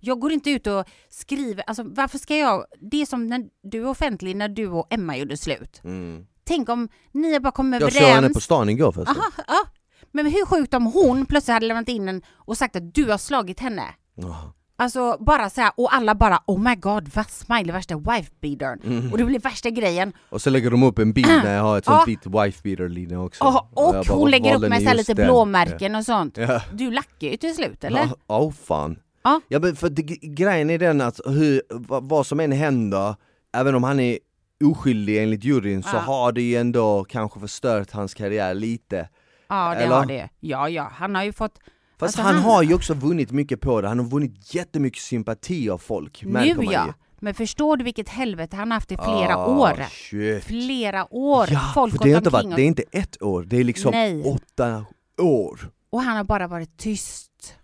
[0.00, 3.80] Jag går inte ut och skriver, alltså varför ska jag, det är som när du
[3.82, 5.80] är offentlig när du och Emma gjorde slut.
[5.84, 6.26] Mm.
[6.44, 8.34] tänk om ni bara kommit Jag såg henne överens.
[8.34, 9.16] på stan igår förresten.
[9.16, 9.70] Aha, ja.
[10.12, 13.18] Men hur sjukt om hon plötsligt hade lämnat in en och sagt att du har
[13.18, 13.84] slagit henne.
[14.14, 14.52] Ja.
[14.80, 18.80] Alltså bara så här, och alla bara oh my god vad smiley värsta wife beatern.
[18.84, 19.12] Mm.
[19.12, 20.12] Och det blir värsta grejen.
[20.28, 22.04] Och så lägger de upp en bild när jag har ett sånt Ja.
[22.06, 23.44] vitt wife beater linje också.
[23.44, 25.26] Och, och jag bara, hon lägger upp med så lite den?
[25.26, 26.36] blåmärken och sånt.
[26.36, 26.62] Ja.
[26.72, 28.08] Du lackar ju till slut eller?
[28.26, 28.98] Ja, oh, fan.
[29.22, 29.40] Ja.
[29.48, 31.62] Ja men för det, grejen är den att hur,
[32.00, 33.14] vad, som än händer,
[33.56, 34.18] även om han är
[34.64, 39.08] oskyldig enligt juryn så har det ju ändå kanske förstört hans karriär lite.
[39.48, 39.96] Ja det Eller?
[39.96, 40.28] har det.
[40.40, 41.58] Ja ja, han har ju fått
[42.00, 45.02] Fast Alltså, han, han- har ju också vunnit mycket på det, han har vunnit jättemycket
[45.02, 46.22] sympati av folk.
[46.24, 46.94] nu ja.
[47.22, 49.84] Men förstår du vilket helvete han har haft i flera Ah, år?
[49.90, 50.44] Shit.
[50.44, 51.46] Flera år.
[51.50, 53.64] Ja, Folk för det, är inte bara, och, det är inte ett år, det är
[53.64, 54.22] liksom Nej.
[54.24, 54.84] åtta
[55.18, 55.70] år.
[55.90, 57.56] och han har bara varit tyst.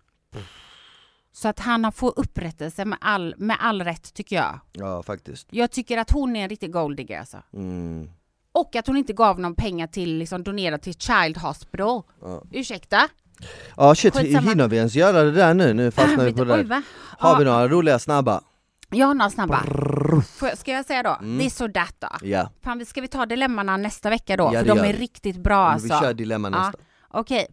[1.33, 4.61] Så att han har fått upprättelse med all, med all rätt tycker jag.
[4.73, 5.47] Ja faktiskt.
[5.51, 7.43] Jag tycker att hon är en riktig golddigger alltså.
[7.53, 8.11] Mm.
[8.53, 12.03] Och att hon inte gav någon pengar till, liksom donera till Child Hospital.
[12.23, 12.43] Ja.
[12.53, 13.09] Ursäkta?
[13.77, 14.51] Ja shit, Skitsamma.
[14.51, 15.75] hinner vi ens göra det där nu?
[15.75, 16.65] Nu fastnar vi på det Oj där.
[16.69, 16.83] va?
[17.19, 18.41] Har vi Ja, några roliga snabba?
[18.91, 19.63] Jag har några snabba.
[20.37, 21.17] Får jag- Ska jag säga då?
[21.21, 21.39] Mm.
[21.39, 22.09] Det är så that då.
[22.27, 24.45] Ja, Fan, ska vi ta dilemmana nästa vecka då?
[24.45, 24.99] Ja, För det de gör är vi.
[24.99, 25.95] riktigt bra Men alltså.
[25.95, 26.59] vi kör dilemma Ja.
[26.63, 26.79] nästa.
[27.09, 27.47] Okej,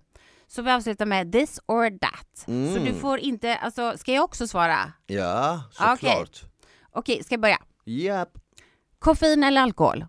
[0.47, 2.27] så vi avslutar med this or that.
[2.45, 2.85] Så Mm.
[2.85, 4.77] du får inte, alltså ska jag också svara?
[5.07, 5.87] Ja, Okej.
[5.99, 6.43] såklart.
[6.91, 7.57] Okej, ska jag börja?
[7.85, 8.29] Japp.
[8.99, 10.05] Koffein eller alkohol?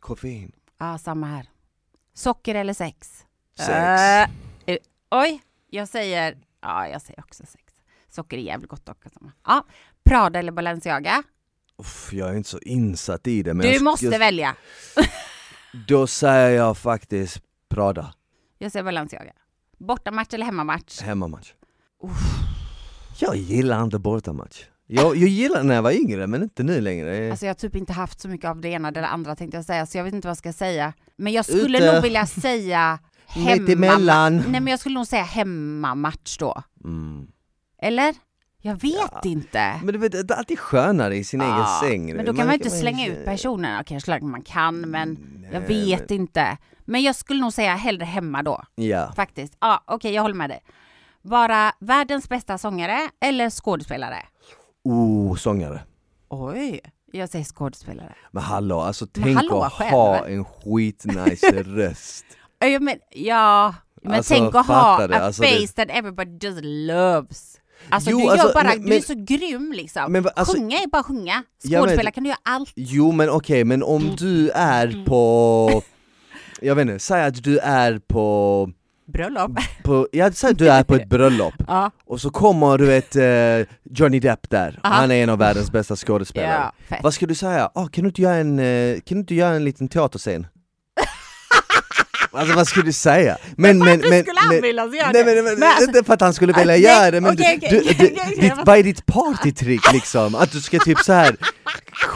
[0.00, 0.52] Koffein.
[0.78, 1.48] Ja, samma här.
[2.14, 3.24] Socker eller sex?
[3.58, 3.68] Sex.
[3.68, 4.28] Eh,
[5.22, 7.64] oj, jag säger, ja jag säger också sex.
[8.08, 9.10] Socker är jävligt gott också.
[9.46, 9.66] Ja,
[10.04, 11.22] Prada eller Balenciaga?
[11.78, 14.56] Uff, jag är inte så insatt i det men Du jag, måste jag, välja.
[15.88, 18.14] Då säger jag faktiskt Prada,
[18.58, 19.32] Jag säger Balenciaga.
[19.78, 21.00] Bortamatch eller hemmamatch?
[21.00, 21.52] hemmamatch.
[23.18, 24.64] Jag gillar inte bortamatch.
[24.86, 27.30] Jag, jag gillar när jag var yngre men inte nu längre.
[27.30, 29.64] Alltså jag har typ inte haft så mycket av det ena eller andra tänkte jag
[29.64, 30.92] säga, så jag vet inte vad jag ska säga.
[31.16, 31.92] Men jag skulle Ute.
[31.92, 34.28] nog vilja säga hemma...
[34.30, 36.62] Nej men jag skulle nog säga hemmamatch då.
[36.84, 37.26] Mm.
[37.82, 38.14] Eller?
[38.60, 39.80] Jag vet inte.
[39.82, 42.16] Men du vet, det är alltid skönare i sin Ja, egen säng.
[42.16, 45.18] Men då kan man ju inte slänga ut personerna, kanske man kan men
[45.52, 46.56] jag Nej, vet inte.
[46.84, 49.56] Men jag skulle nog säga hellre hemma då, Ja, faktiskt.
[49.60, 50.62] Ja, okej jag håller med dig.
[51.22, 54.22] Vara världens bästa sångare eller skådespelare?
[54.84, 55.80] oh, sångare.
[56.28, 56.80] Oj,
[57.12, 58.14] jag säger skådespelare.
[58.30, 59.90] Men hallå, alltså Men tänk hallå att själv.
[59.90, 62.24] ha en skitnice röst.
[62.72, 66.30] Ja, men, ja, men Alltså, tänk att ha det, a alltså, face det- that everybody
[66.42, 67.50] just loves.
[67.88, 70.12] Alltså Jo, du alltså, bara, men- du är så grym liksom.
[70.12, 71.42] Men alltså- sjunga är bara sjunga.
[71.62, 72.72] Ja, Skådespela kan du göra allt.
[72.76, 75.82] Jo men okej, men om du är på,
[76.60, 78.70] jag vet inte, säg att du är på,
[79.06, 79.50] Bröllop.
[79.84, 83.16] på jag säger att du är på ett bröllop Ja, och så kommer du vet
[83.16, 84.94] eh, Johnny Depp där, Aha.
[84.94, 86.70] han är en av världens bästa skådespelare.
[86.88, 86.96] ja.
[87.02, 87.70] Vad ska du säga?
[87.74, 90.46] Ah, kan, du inte göra en, eh, kan du inte göra en liten teaterscen?
[92.34, 93.36] Alltså vad skulle du säga?
[93.56, 96.20] Men, men, du men, skulle men, göra nej, men, men, Men alltså- inte för att
[96.20, 98.52] han skulle vilja nej, göra det men du, okej, du, du, okej, ditt, okej.
[98.66, 100.34] vad är ditt partytrick liksom?
[100.34, 101.36] Att du ska typ så här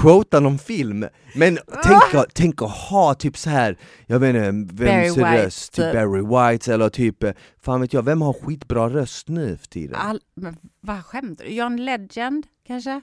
[0.00, 4.88] quota någon film Men tänk, tänk att ha typ så här jag vet inte, Barry
[4.88, 5.72] vems White, röst?
[5.72, 5.94] Typ typ.
[5.94, 9.94] Barry White eller typ, eh, fan vet jag, vem har skitbra röst nu för tiden?
[9.94, 11.50] All, men vad skämtar du?
[11.50, 13.00] John Legend kanske?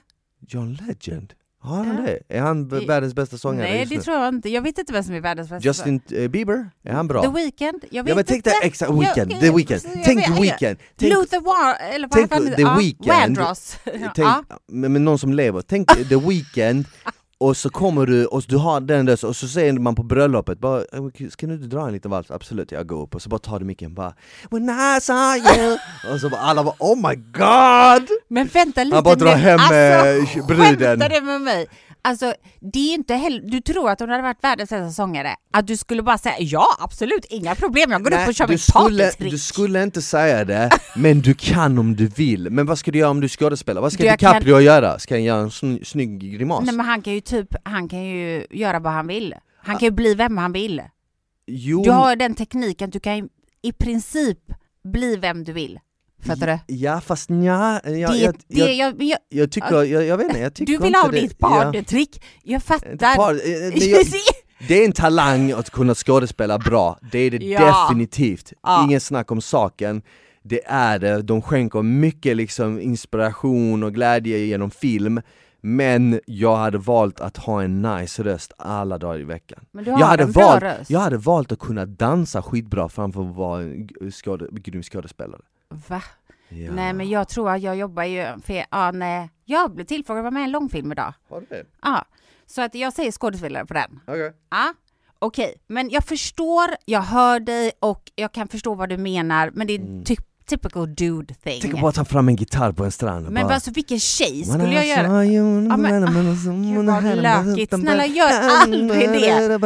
[0.48, 1.32] John Legend?
[1.66, 2.02] Har han Ja.
[2.02, 2.36] det?
[2.36, 4.02] Är han världens bästa sångare Nej just det nu?
[4.02, 4.48] tror jag inte.
[4.50, 5.68] Jag vet inte vem som är världens bästa.
[5.68, 6.70] Justin eh, Bieber?
[6.84, 7.22] Är han bra?
[7.22, 7.84] The Weeknd?
[7.90, 8.50] Jag vet Ja men tänk inte.
[8.50, 12.54] dig, exakt, jag- The Weekend, jag- tänk jag- tänk, Luther War, eller vad tänk fan
[12.56, 13.38] The ja, Weeknd.
[14.14, 14.44] Tänk ja.
[14.72, 16.84] med, med någon som lever, tänk The Weekend
[17.40, 20.58] och så kommer du och du har den där och så säger man på bröllopet
[20.60, 22.30] bara "Eh, Ska du inte dra en liten vals?
[22.30, 24.14] Absolut, jag går upp och så bara tar du micken bara
[24.50, 25.78] When I saw you
[26.14, 28.08] Och så bara alla bara Oh my god!
[28.28, 30.78] Men vänta lite Han bara drar hem, alltså, eh, bruden.
[31.00, 31.66] Skämtar du med mig?
[32.02, 32.34] Alltså
[32.72, 35.66] det är inte heller, du tror att om du hade varit världens bästa sångare, att
[35.66, 39.30] du skulle bara säga ja absolut, inga problem, jag går upp och kör mitt partytrick.
[39.30, 42.50] du skulle inte säga det, men du kan om du vill.
[42.50, 43.82] Men vad ska du göra om du skådespelar?
[43.82, 44.98] Vad ska Du, DiCaprio göra?
[44.98, 46.62] Ska han göra en sny- snygg grimas?
[46.66, 49.34] Nej men han kan ju typ, han kan ju göra vad han vill.
[49.58, 50.82] Han kan ju bli vem han vill.
[51.46, 53.28] jo, Du har den tekniken, du kan
[53.62, 54.38] i princip
[54.84, 55.78] bli vem du vill.
[56.26, 56.74] Fattar du?
[56.74, 60.26] Ja fast nja, jag, det, jag, det, jag, jag, jag, jag tycker, jag, jag vet
[60.28, 63.16] inte, jag tycker du vill ha det, ditt ja, partytrick, jag ett fattar.
[63.16, 64.04] par, eh, jag,
[64.68, 67.82] Det är en talang att kunna skådespela bra, det är det Ja.
[67.88, 68.52] definitivt.
[68.62, 68.84] Ja.
[68.84, 70.02] Ingen snack om saken.
[70.42, 75.20] Det är det, de skänker mycket liksom inspiration och glädje genom film.
[75.60, 79.64] Men jag hade valt att ha en nice röst alla dagar i veckan.
[79.72, 80.90] Men du har Jag hade, en bra valt, röst.
[80.90, 85.40] jag hade valt att kunna dansa skitbra framför att vara en skåde, grym skådespelare.
[85.88, 86.02] Va?
[86.48, 86.72] Ja.
[86.72, 90.24] Nej men jag tror att jag jobbar ju för, ja nej, jag blev tillfrågad att
[90.24, 91.12] vara med i en långfilm idag.
[91.30, 91.64] Har du det?
[91.82, 92.04] Ja,
[92.46, 94.00] så att jag säger skådespelare på den.
[94.06, 94.32] Okej.
[94.50, 94.74] Ja.
[95.18, 99.66] Okej, men jag förstår, jag hör dig och jag kan förstå vad du menar, men
[99.66, 100.04] det är Mm.
[100.04, 101.60] ty- typical dude thing.
[101.60, 103.54] Tänk att bara ta fram en gitarr på en strand men bara...
[103.54, 105.24] alltså vilken tjej skulle jag göra?
[105.24, 107.74] Ja, men, ah, gud, vad lökigt.
[107.74, 109.16] Snälla, gör aldrig det.
[109.16, 109.58] Gör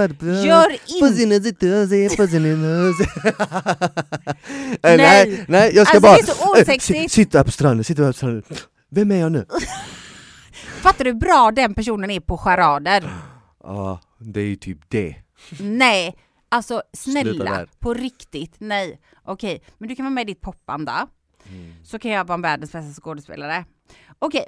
[4.82, 6.16] Eh, nej, nej, jag ska Alltså, bara...
[6.16, 7.12] det är så eh, osexigt.
[7.12, 8.42] Sitta på stranden, sitta på stranden.
[8.90, 9.46] Vem är jag nu?
[10.80, 13.10] Fattar du hur bra den personen är på charader?
[13.64, 15.14] Ja, det är ju typ det.
[15.60, 16.16] Nej,
[16.50, 19.00] alltså snälla, på riktigt, nej.
[19.22, 21.06] Okej, men du kan vara med i ditt popband då.
[21.48, 21.84] Mm.
[21.84, 23.64] Så kan jag vara världens bästa skådespelare.
[24.18, 24.46] Okej,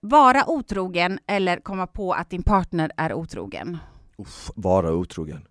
[0.00, 3.78] vara otrogen eller komma på att din partner är otrogen?
[4.18, 5.48] Uff, vara otrogen.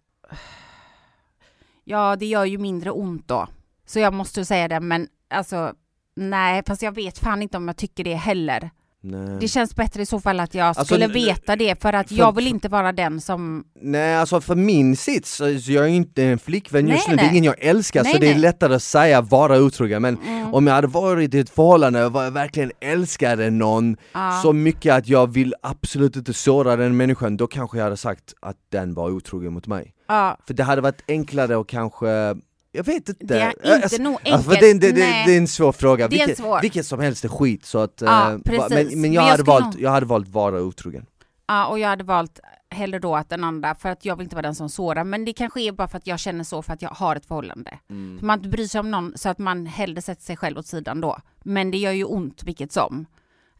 [1.83, 3.47] Ja, det gör ju mindre ont då.
[3.85, 5.73] Så jag måste säga det, men alltså
[6.15, 8.69] nej, fast jag vet fan inte om jag tycker det heller.
[9.11, 9.37] Nej.
[9.39, 12.15] Det känns bättre i så fall att jag Alltså, skulle veta det, för att för-
[12.15, 13.63] jag vill inte vara den som...
[13.81, 17.21] Nej alltså för min sits, så jag är inte en flickvän just Nej, nu, det
[17.27, 17.37] är nej.
[17.37, 18.39] ingen jag älskar så Nej, det är nej.
[18.41, 22.15] lättare att säga vara otrogen men Mm, om jag hade varit i ett förhållande och
[22.15, 24.39] verkligen älskade någon ja.
[24.43, 28.33] så mycket att jag vill absolut inte såra den människan, då kanske jag hade sagt
[28.41, 29.93] att den var otrogen mot mig.
[30.07, 32.35] ja, För det hade varit enklare och kanske,
[32.71, 33.25] jag vet inte.
[33.25, 34.45] det är inte Alltså, nog alltså, enkelt.
[34.45, 36.61] för det, det, det, det är en svår fråga, Det är vilket, svår.
[36.61, 38.69] vilket som helst är skit så att, Ja, eh, precis.
[38.69, 41.05] men, men Men jag, jag hade valt, nog- jag hade valt vara otrogen.
[41.47, 42.39] Ja, och jag hade valt
[42.69, 45.03] hellre då att den andra, för att jag vill inte vara den som sårar.
[45.03, 47.25] Men det kanske är bara för att jag känner så för att jag har ett
[47.25, 47.79] förhållande.
[47.89, 48.19] Mm.
[48.21, 51.01] Man inte bryr sig om någon så att man hellre sätter sig själv åt sidan
[51.01, 51.17] då.
[51.43, 53.05] Men det gör ju ont vilket som.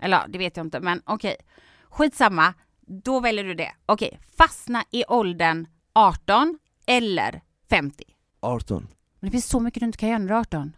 [0.02, 1.36] Eller det vet jag inte, men okej.
[1.90, 2.54] Skitsamma,
[2.88, 3.72] då väljer du det.
[3.86, 8.04] Okej, fastna i åldern 18 eller 50.
[8.42, 8.88] 18.
[9.28, 10.76] Det finns så mycket du inte kan göra när du är 18.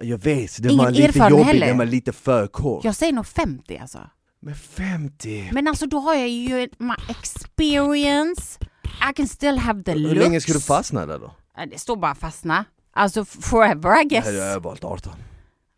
[0.00, 1.66] Jag vet, det Ingen var lite jobbigt, heller.
[1.66, 2.84] den var lite för kort.
[2.84, 3.98] Jag säger nog 50 alltså.
[4.40, 5.48] Men 50?
[5.52, 8.58] Men alltså då har jag ju my experience,
[9.10, 10.16] I can still have the Hur looks.
[10.16, 11.34] länge ska du fastna där då?
[11.70, 12.64] Det står bara fastna.
[12.92, 14.24] Alltså forever I guess.
[14.24, 15.12] Nej, jag har valt 18.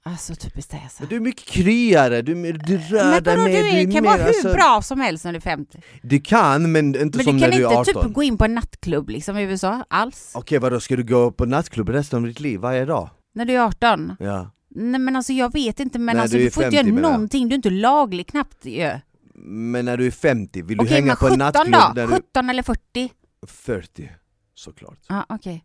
[0.07, 1.03] Alltså typiskt det alltså.
[1.03, 3.93] Men du är mycket kryare, du, du rör Men dig mer, du du är, är
[3.93, 5.79] kan vara hur alltså, bra som helst när du är 50.
[6.03, 7.79] Du kan men inte Men som du när kan du är 18.
[7.79, 10.33] inte typ gå in på en nattklubb liksom i USA alls.
[10.35, 13.11] Okej vadå, ska du gå på nattklubb resten av ditt liv varje dag?
[13.35, 14.17] När du är 18.
[14.19, 14.51] Ja.
[14.69, 17.11] Nej men alltså jag vet inte men Nej, alltså du du, får inte 50 göra
[17.11, 18.91] någonting, du är inte laglig knappt ju.
[19.47, 21.93] Men när du är 50, vill du Okej hänga men på en 17 nattklubb då?
[21.95, 22.13] när du...
[22.13, 23.11] 17 eller 40?
[23.47, 24.11] 40,
[24.55, 24.99] såklart.
[25.09, 25.65] Ja okej.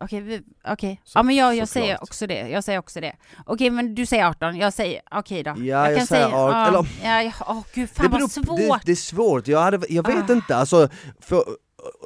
[0.00, 1.00] Okej, vi- okej.
[1.04, 3.16] Så- Ja men jag, jag säger också det, jag säger också det.
[3.46, 5.50] Okej men du säger 18, jag säger okej då.
[5.58, 8.80] Ja, jag säger 18, ja, eller- Ja, ja, åh gud fan det, vad beror, svårt.
[8.80, 10.32] det, det är svårt, jag, hade, jag vet Ah.
[10.32, 10.88] inte, alltså
[11.20, 11.44] för,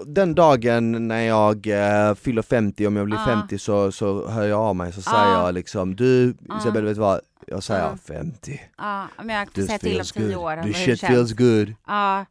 [0.07, 3.25] den dagen när jag eh, fyller 50, om jag blir Ah.
[3.27, 5.13] 50 så, så hör jag av mig så Ah.
[5.25, 6.59] säger jag liksom du Ah.
[6.59, 7.97] Isabelle vet du vad, jag säger Ah.
[8.09, 8.61] 50.
[8.79, 10.37] Ja, men jag This säga till om feels 10 good.
[10.37, 10.57] år.
[10.67, 11.75] Det shit feels good.
[11.87, 12.25] Ja.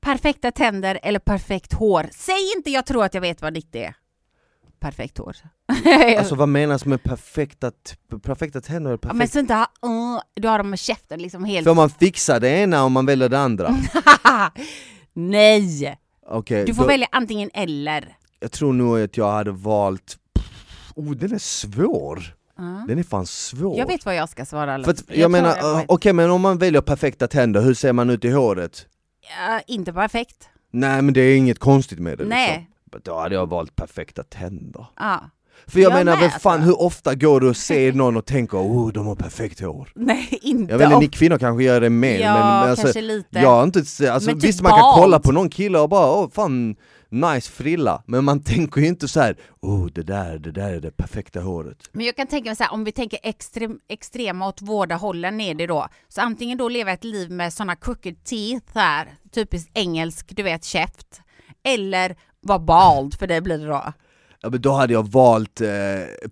[0.00, 2.06] Perfekta tänder eller perfekt hår?
[2.12, 3.94] Säg inte jag tror att jag vet vad ditt är.
[4.82, 5.36] Perfekt hår.
[6.18, 7.72] Alltså vad menas med perfekta,
[8.22, 8.90] perfekta tänder?
[8.90, 9.18] ja, Perfekt?
[9.18, 11.66] men så inte ha, uh, du har dem med käften liksom helt...
[11.66, 13.76] Får man fixa det ena om man väljer det andra?
[15.12, 15.98] Nej!
[16.26, 18.16] Okej, Du får då- välja antingen eller.
[18.40, 20.16] jag tror nog att jag hade valt...
[20.94, 22.34] Oh den är svår!
[22.58, 22.84] Ja.
[22.88, 23.78] Den är fan svår.
[23.78, 24.84] Jag vet vad jag ska svara.
[24.84, 25.84] För att, jag, menar, jag uh, vet.
[25.88, 28.86] okej men om man väljer perfekta tänder, hur ser man ut i håret?
[29.38, 30.48] Ja, inte perfekt.
[30.70, 32.48] Nej men det är inget konstigt med det Nej.
[32.48, 32.66] liksom.
[33.02, 34.86] Då hade jag valt perfekta tänder.
[34.96, 35.20] Ja.
[35.66, 36.66] För jag, Jag menar, med, fan, alltså.
[36.66, 39.92] hur ofta går du och ser någon och tänker oh de har perfekt hår?
[39.94, 43.00] Nej, inte Jag vet inte, ni kvinnor kanske gör det mer Ja, men, alltså, kanske
[43.00, 43.38] lite.
[43.38, 45.00] jag inte alltså, Men typ visst man kan bald.
[45.02, 46.76] kolla på någon kille och bara åh fan
[47.08, 50.80] nice frilla, men man tänker ju inte så här oh det där, det där är
[50.80, 51.78] det perfekta håret.
[51.92, 55.40] Men jag kan tänka mig så här, om vi tänker extrem, extrema åt båda hållen
[55.40, 55.88] är det då.
[56.08, 60.64] Så antingen då leva ett liv med sådana crooked teeth här, typiskt engelsk, du vet
[60.64, 61.20] käft.
[61.64, 63.92] Eller vara bald, för det blir det då.
[64.44, 65.68] Ja, men då hade jag valt eh,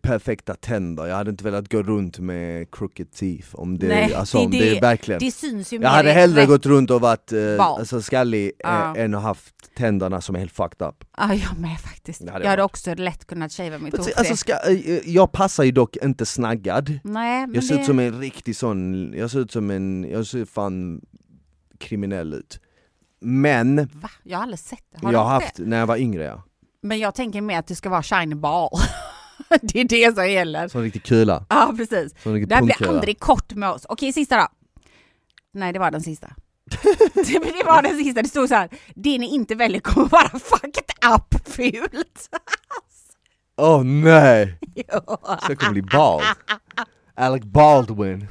[0.02, 4.38] perfekta tänder, jag hade inte velat gå runt med crooked teeth om det, Nej, alltså,
[4.38, 7.00] om det, är det- verkligen Det syns ju Jag hade hellre rätt- gått runt och
[7.00, 8.96] varit eh, alltså, skallig eh, Ja.
[8.96, 11.04] än att haft tänderna som är helt fucked up.
[11.16, 12.20] Ja, jag med faktiskt.
[12.26, 14.06] Jag jag hade också lätt kunnat shava mitt hår.
[14.16, 17.80] Alltså, ska, eh, jag passar ju dock inte snaggad, Nej, jag ser det...
[17.80, 21.00] ut som en riktig sån, jag ser ut som en, jag ser fan
[21.78, 22.60] kriminell ut.
[23.20, 24.10] Men, Va?
[24.22, 25.06] Jag har aldrig sett det.
[25.06, 25.44] Har jag har det?
[25.44, 26.42] haft, när jag var yngre ja,
[26.82, 28.70] Men jag tänker mer att det ska vara shiny ball.
[29.60, 30.68] det är det som gäller.
[30.68, 32.12] som en riktig kula, Ja, precis.
[32.22, 33.86] Det här blir aldrig kort med oss.
[33.88, 34.48] Okej, sista då.
[35.52, 36.28] Nej, det var den sista.
[37.14, 38.22] det, det var den sista.
[38.22, 38.68] Det stod så här.
[38.94, 42.28] Det ni inte väljer kommer vara fucked up fult.
[43.56, 44.58] Åh nej!
[44.76, 45.00] Jo.
[45.46, 46.22] Så kommer bli bald.
[47.14, 48.28] Alec Baldwin.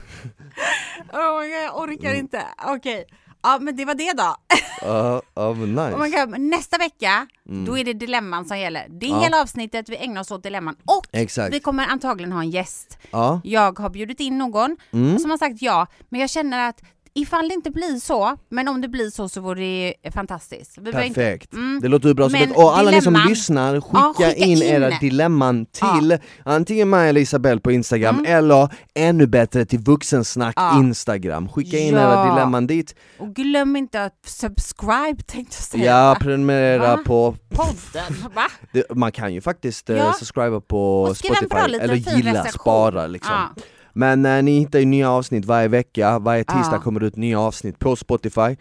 [1.13, 2.45] Oh my God, jag orkar inte.
[2.65, 3.05] Okej.
[3.43, 4.35] Ja men det var det då.
[4.81, 5.21] Ja,
[5.53, 5.93] men nice.
[5.93, 7.27] Och man kan, nästa vecka,
[7.65, 8.87] då är det dilemman som gäller.
[8.89, 9.19] Det är Ja.
[9.19, 11.53] hela avsnittet vi ägnar oss åt dilemman och Exakt.
[11.53, 12.97] vi kommer antagligen ha en gäst.
[13.11, 13.41] Ja.
[13.43, 15.19] Jag har bjudit in någon Mm.
[15.19, 16.81] som har sagt ja, men jag känner att
[17.21, 19.61] ifall det inte blir så, men om det blir så så vore
[20.03, 20.77] det fantastiskt.
[20.77, 21.53] Vi behöver inte- Perfekt.
[21.53, 21.79] Mm.
[21.81, 22.29] Det låter ju bra.
[22.29, 24.63] Men och alla ni som dilemman- lyssnar, skicka, Ja, skicka in, in.
[24.63, 30.75] era dilemman till antingen mig eller Isabelle på Instagram eller ännu bättre till Vuxensnack Mm.
[30.75, 30.79] Ja.
[30.79, 31.49] Instagram.
[31.49, 31.99] Skicka in Ja.
[32.01, 32.95] era dilemman dit.
[33.19, 35.85] Och glöm inte att subscribe tänkte jag säga.
[35.85, 37.01] Ja, prenumerera Va?
[37.05, 37.35] på...
[37.49, 38.47] Podden, va?
[38.73, 40.13] Det, man kan ju faktiskt eh, Ja.
[40.13, 43.33] subscriba på Spotify eller gilla, spara liksom.
[43.93, 43.99] Ja.
[43.99, 46.81] Men eh, ni hittar ju nya avsnitt varje vecka, varje tisdag Ja.
[46.81, 48.55] kommer det ut nya avsnitt på Spotify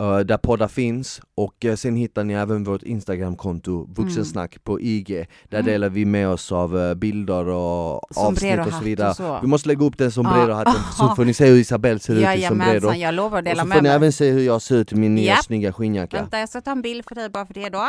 [0.00, 5.06] eh, där poddar finns och eh, sen hittar ni även vårt Instagramkonto Vuxensnack på IG
[5.48, 5.64] Där Mm.
[5.72, 9.38] delar vi med oss av eh, bilder och avsnitt och så vidare och så.
[9.42, 10.92] Vi måste lägga upp den sombrerohatten Ja.
[11.08, 13.62] så får ni se hur Isabelle ser ut i sombrero jag lovar att Och dela
[13.62, 13.96] så med får ni mig.
[13.96, 15.44] även se hur jag ser ut i min nya Japp.
[15.44, 17.88] snygga skinnjacka Vänta, jag ska ta en bild för dig bara för det då.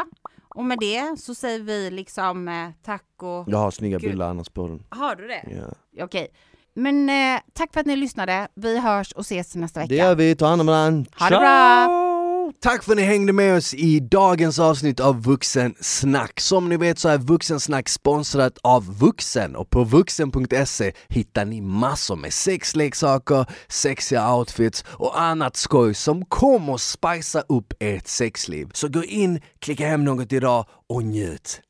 [0.56, 2.54] Och med det så säger vi liksom eh,
[2.86, 3.44] tack och...
[3.48, 4.10] Jag har snygga Gud.
[4.10, 5.44] bilder annars på den Har du det?
[5.92, 6.04] ja.
[6.06, 6.28] Okej.
[6.76, 8.48] Men eh, tack för att ni lyssnade.
[8.56, 9.90] Vi hörs och ses nästa vecka.
[9.90, 11.12] Det gör vi, ta hand om varandra.
[11.20, 12.12] Ha det bra!
[12.60, 16.40] Tack för att ni hängde med oss i dagens avsnitt av Vuxensnack.
[16.40, 22.16] Som ni vet så är Vuxensnack sponsrat av Vuxen och på vuxen.se hittar ni massor
[22.16, 28.70] med sexleksaker, sexiga outfits och annat skoj som kommer att spicea upp ert sexliv.
[28.74, 31.62] Så gå in, klicka hem något idag och njut!